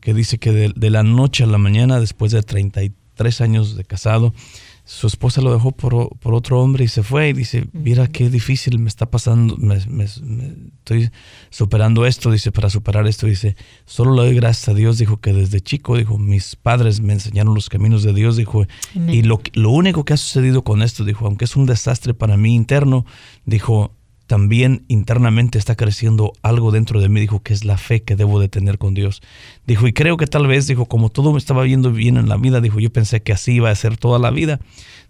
que 0.00 0.12
dice 0.12 0.38
que 0.38 0.50
de, 0.50 0.72
de, 0.74 0.90
la 0.90 1.04
noche 1.04 1.44
a 1.44 1.46
la 1.46 1.58
mañana, 1.58 2.00
después 2.00 2.32
de 2.32 2.42
33 2.42 3.40
años 3.40 3.76
de 3.76 3.84
casado, 3.84 4.34
su 4.84 5.06
esposa 5.06 5.40
lo 5.40 5.52
dejó 5.52 5.70
por, 5.72 6.16
por, 6.18 6.34
otro 6.34 6.60
hombre 6.60 6.84
y 6.84 6.88
se 6.88 7.04
fue 7.04 7.28
y 7.28 7.32
dice, 7.32 7.68
mira 7.72 8.08
qué 8.08 8.28
difícil 8.28 8.80
me 8.80 8.88
está 8.88 9.06
pasando, 9.06 9.56
me, 9.56 9.76
estoy 9.76 11.10
superando 11.50 12.04
esto, 12.04 12.32
dice, 12.32 12.50
para 12.50 12.68
superar 12.68 13.06
esto, 13.06 13.26
dice, 13.26 13.54
solo 13.84 14.14
le 14.14 14.22
doy 14.22 14.34
gracias 14.34 14.68
a 14.68 14.74
Dios, 14.74 14.98
dijo 14.98 15.20
que 15.20 15.32
desde 15.32 15.60
chico, 15.60 15.96
dijo, 15.96 16.18
mis 16.18 16.56
padres 16.56 17.00
me 17.00 17.12
enseñaron 17.12 17.54
los 17.54 17.68
caminos 17.68 18.02
de 18.02 18.12
Dios, 18.12 18.36
dijo, 18.36 18.66
y 18.94 19.22
lo, 19.22 19.40
lo 19.54 19.70
único 19.70 20.04
que 20.04 20.14
ha 20.14 20.16
sucedido 20.16 20.62
con 20.62 20.82
esto, 20.82 21.04
dijo, 21.04 21.26
aunque 21.26 21.44
es 21.44 21.54
un 21.54 21.66
desastre 21.66 22.12
para 22.12 22.36
mí 22.36 22.54
interno, 22.56 23.06
dijo, 23.44 23.92
también 24.32 24.86
internamente 24.88 25.58
está 25.58 25.76
creciendo 25.76 26.32
algo 26.40 26.70
dentro 26.70 27.02
de 27.02 27.10
mí, 27.10 27.20
dijo, 27.20 27.42
que 27.42 27.52
es 27.52 27.66
la 27.66 27.76
fe 27.76 28.02
que 28.02 28.16
debo 28.16 28.40
de 28.40 28.48
tener 28.48 28.78
con 28.78 28.94
Dios. 28.94 29.20
Dijo, 29.66 29.86
y 29.86 29.92
creo 29.92 30.16
que 30.16 30.26
tal 30.26 30.46
vez, 30.46 30.66
dijo, 30.66 30.86
como 30.86 31.10
todo 31.10 31.32
me 31.32 31.38
estaba 31.38 31.64
viendo 31.64 31.92
bien 31.92 32.16
en 32.16 32.30
la 32.30 32.38
vida, 32.38 32.62
dijo, 32.62 32.80
yo 32.80 32.90
pensé 32.90 33.22
que 33.22 33.34
así 33.34 33.52
iba 33.52 33.68
a 33.68 33.74
ser 33.74 33.98
toda 33.98 34.18
la 34.18 34.30
vida. 34.30 34.58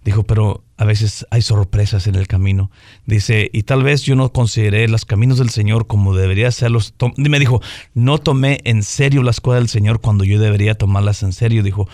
Dijo, 0.05 0.25
pero 0.25 0.65
a 0.77 0.85
veces 0.85 1.27
hay 1.31 1.43
sorpresas 1.43 2.07
en 2.07 2.15
el 2.15 2.27
camino. 2.27 2.71
Dice, 3.07 3.51
y 3.53 3.63
tal 3.65 3.83
vez 3.83 4.03
yo 4.03 4.17
no 4.17 4.33
consideré 4.33 4.89
los 4.89 5.05
caminos 5.05 5.39
del 5.39 5.51
Señor 5.51 5.87
como 5.87 6.15
debería 6.15 6.51
serlos. 6.51 6.95
Me 7.17 7.39
dijo, 7.39 7.61
no 7.95 8.19
tomé 8.19 8.61
en 8.65 8.83
serio 8.83 9.23
las 9.23 9.41
cosas 9.41 9.61
del 9.61 9.69
Señor 9.69 10.01
cuando 10.01 10.25
yo 10.25 10.41
debería 10.41 10.75
tomarlas 10.75 11.23
en 11.23 11.33
serio. 11.33 11.63
Dijo, 11.63 11.89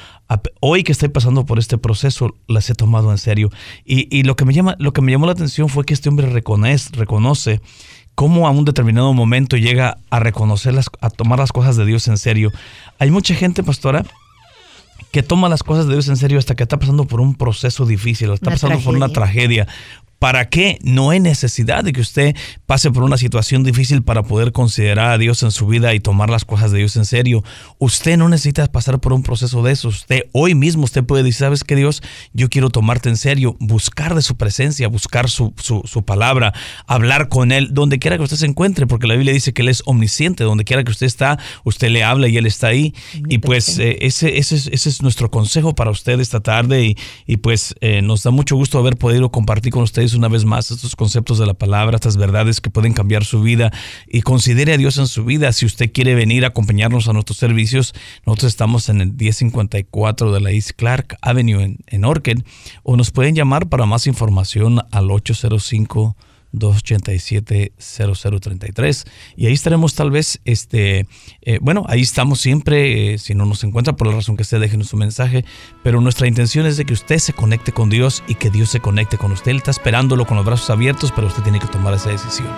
hoy 0.60 0.84
que 0.84 0.92
estoy 0.92 1.08
pasando 1.08 1.44
por 1.44 1.58
este 1.58 1.78
proceso, 1.78 2.34
las 2.46 2.70
he 2.70 2.74
tomado 2.74 3.10
en 3.10 3.18
serio. 3.18 3.50
Y, 3.84 4.14
y 4.16 4.22
lo, 4.22 4.36
que 4.36 4.44
me 4.44 4.54
llama, 4.54 4.76
lo 4.78 4.92
que 4.92 5.02
me 5.02 5.12
llamó 5.12 5.26
la 5.26 5.32
atención 5.32 5.68
fue 5.68 5.84
que 5.84 5.94
este 5.94 6.08
hombre 6.08 6.28
reconoce, 6.28 6.90
reconoce 6.92 7.60
cómo 8.18 8.48
a 8.48 8.50
un 8.50 8.64
determinado 8.64 9.12
momento 9.12 9.56
llega 9.56 9.98
a 10.10 10.18
reconocerlas, 10.18 10.90
a 11.00 11.08
tomar 11.08 11.38
las 11.38 11.52
cosas 11.52 11.76
de 11.76 11.84
Dios 11.84 12.08
en 12.08 12.18
serio. 12.18 12.50
Hay 12.98 13.12
mucha 13.12 13.32
gente, 13.32 13.62
pastora, 13.62 14.04
que 15.10 15.22
toma 15.22 15.48
las 15.48 15.62
cosas 15.62 15.86
de 15.86 15.94
Dios 15.94 16.08
en 16.08 16.16
serio 16.16 16.38
hasta 16.38 16.54
que 16.54 16.62
está 16.62 16.78
pasando 16.78 17.04
por 17.04 17.20
un 17.20 17.34
proceso 17.34 17.86
difícil, 17.86 18.30
está 18.32 18.50
pasando 18.50 18.78
por 18.80 18.94
una 18.94 19.08
tragedia, 19.08 19.66
¿Para 20.18 20.48
qué? 20.48 20.78
No 20.82 21.10
hay 21.10 21.20
necesidad 21.20 21.84
de 21.84 21.92
que 21.92 22.00
usted 22.00 22.34
pase 22.66 22.90
por 22.90 23.04
una 23.04 23.16
situación 23.16 23.62
difícil 23.62 24.02
para 24.02 24.24
poder 24.24 24.50
considerar 24.50 25.12
a 25.12 25.18
Dios 25.18 25.44
en 25.44 25.52
su 25.52 25.68
vida 25.68 25.94
y 25.94 26.00
tomar 26.00 26.28
las 26.28 26.44
cosas 26.44 26.72
de 26.72 26.78
Dios 26.78 26.96
en 26.96 27.04
serio. 27.04 27.44
Usted 27.78 28.16
no 28.16 28.28
necesita 28.28 28.66
pasar 28.66 28.98
por 28.98 29.12
un 29.12 29.22
proceso 29.22 29.62
de 29.62 29.72
eso. 29.72 29.88
Usted 29.88 30.22
hoy 30.32 30.56
mismo 30.56 30.84
usted 30.84 31.04
puede 31.04 31.22
decir, 31.22 31.38
¿sabes 31.38 31.62
qué 31.62 31.76
Dios? 31.76 32.02
Yo 32.32 32.48
quiero 32.48 32.68
tomarte 32.70 33.08
en 33.08 33.16
serio, 33.16 33.56
buscar 33.60 34.16
de 34.16 34.22
su 34.22 34.36
presencia, 34.36 34.88
buscar 34.88 35.30
su, 35.30 35.54
su, 35.56 36.02
palabra, 36.02 36.52
hablar 36.86 37.28
con 37.28 37.52
Él, 37.52 37.68
donde 37.70 38.00
quiera 38.00 38.16
que 38.16 38.24
usted 38.24 38.38
se 38.38 38.46
encuentre, 38.46 38.88
porque 38.88 39.06
la 39.06 39.14
Biblia 39.14 39.32
dice 39.32 39.52
que 39.52 39.62
Él 39.62 39.68
es 39.68 39.82
omnisciente, 39.86 40.42
donde 40.42 40.64
quiera 40.64 40.82
que 40.82 40.90
usted 40.90 41.06
está, 41.06 41.38
usted 41.62 41.90
le 41.90 42.02
habla 42.02 42.26
y 42.26 42.36
Él 42.36 42.46
está 42.46 42.68
ahí. 42.68 42.92
y 43.28 43.38
pues 43.38 43.78
eh, 43.78 43.98
ese, 44.00 44.38
ese, 44.38 44.56
ese, 44.56 44.88
es 44.88 45.02
nuestro 45.02 45.30
consejo 45.30 45.76
para 45.76 45.92
usted 45.92 46.18
esta 46.18 46.40
tarde 46.40 46.84
y, 46.84 46.96
y 47.26 47.36
pues 47.36 47.76
eh, 47.80 48.02
nos 48.02 48.24
da 48.24 48.32
mucho 48.32 48.56
gusto 48.56 48.78
haber 48.78 48.96
podido 48.96 49.30
compartir 49.30 49.72
con 49.72 49.82
ustedes 49.82 50.07
una 50.14 50.28
vez 50.28 50.44
más 50.44 50.70
estos 50.70 50.96
conceptos 50.96 51.38
de 51.38 51.46
la 51.46 51.54
palabra, 51.54 51.96
estas 51.96 52.16
verdades 52.16 52.60
que 52.60 52.70
pueden 52.70 52.92
cambiar 52.92 53.24
su 53.24 53.42
vida 53.42 53.72
y 54.06 54.22
considere 54.22 54.72
a 54.72 54.76
Dios 54.76 54.98
en 54.98 55.06
su 55.06 55.24
vida. 55.24 55.52
Si 55.52 55.66
usted 55.66 55.92
quiere 55.92 56.14
venir 56.14 56.44
a 56.44 56.48
acompañarnos 56.48 57.08
a 57.08 57.12
nuestros 57.12 57.38
servicios, 57.38 57.94
nosotros 58.26 58.50
estamos 58.50 58.88
en 58.88 59.00
el 59.00 59.12
1054 59.12 60.32
de 60.32 60.40
la 60.40 60.50
East 60.50 60.70
Clark 60.76 61.16
Avenue 61.22 61.62
en, 61.62 61.78
en 61.86 62.04
Orchid 62.04 62.42
o 62.82 62.96
nos 62.96 63.10
pueden 63.10 63.34
llamar 63.34 63.68
para 63.68 63.86
más 63.86 64.06
información 64.06 64.80
al 64.90 65.10
805 65.10 66.16
287-0033. 66.54 69.04
Y 69.36 69.46
ahí 69.46 69.52
estaremos 69.52 69.94
tal 69.94 70.10
vez, 70.10 70.40
este, 70.44 71.06
eh, 71.42 71.58
bueno, 71.60 71.84
ahí 71.88 72.02
estamos 72.02 72.40
siempre, 72.40 73.14
eh, 73.14 73.18
si 73.18 73.34
no 73.34 73.46
nos 73.46 73.64
encuentra 73.64 73.96
por 73.96 74.06
la 74.06 74.14
razón 74.14 74.36
que 74.36 74.42
esté, 74.42 74.58
déjenos 74.58 74.88
su 74.88 74.96
mensaje, 74.96 75.44
pero 75.82 76.00
nuestra 76.00 76.26
intención 76.26 76.66
es 76.66 76.76
de 76.76 76.84
que 76.84 76.94
usted 76.94 77.18
se 77.18 77.32
conecte 77.32 77.72
con 77.72 77.90
Dios 77.90 78.22
y 78.28 78.34
que 78.34 78.50
Dios 78.50 78.70
se 78.70 78.80
conecte 78.80 79.18
con 79.18 79.32
usted. 79.32 79.50
Él 79.50 79.58
está 79.58 79.70
esperándolo 79.70 80.26
con 80.26 80.36
los 80.36 80.46
brazos 80.46 80.70
abiertos, 80.70 81.12
pero 81.14 81.28
usted 81.28 81.42
tiene 81.42 81.60
que 81.60 81.66
tomar 81.66 81.94
esa 81.94 82.10
decisión. 82.10 82.48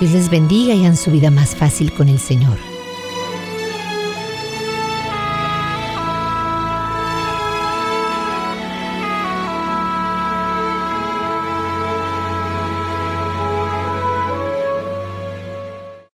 Dios 0.00 0.12
les 0.12 0.30
bendiga 0.30 0.74
y 0.74 0.80
hagan 0.80 0.96
su 0.96 1.10
vida 1.10 1.30
más 1.30 1.56
fácil 1.56 1.92
con 1.92 2.08
el 2.08 2.20
Señor. 2.20 2.77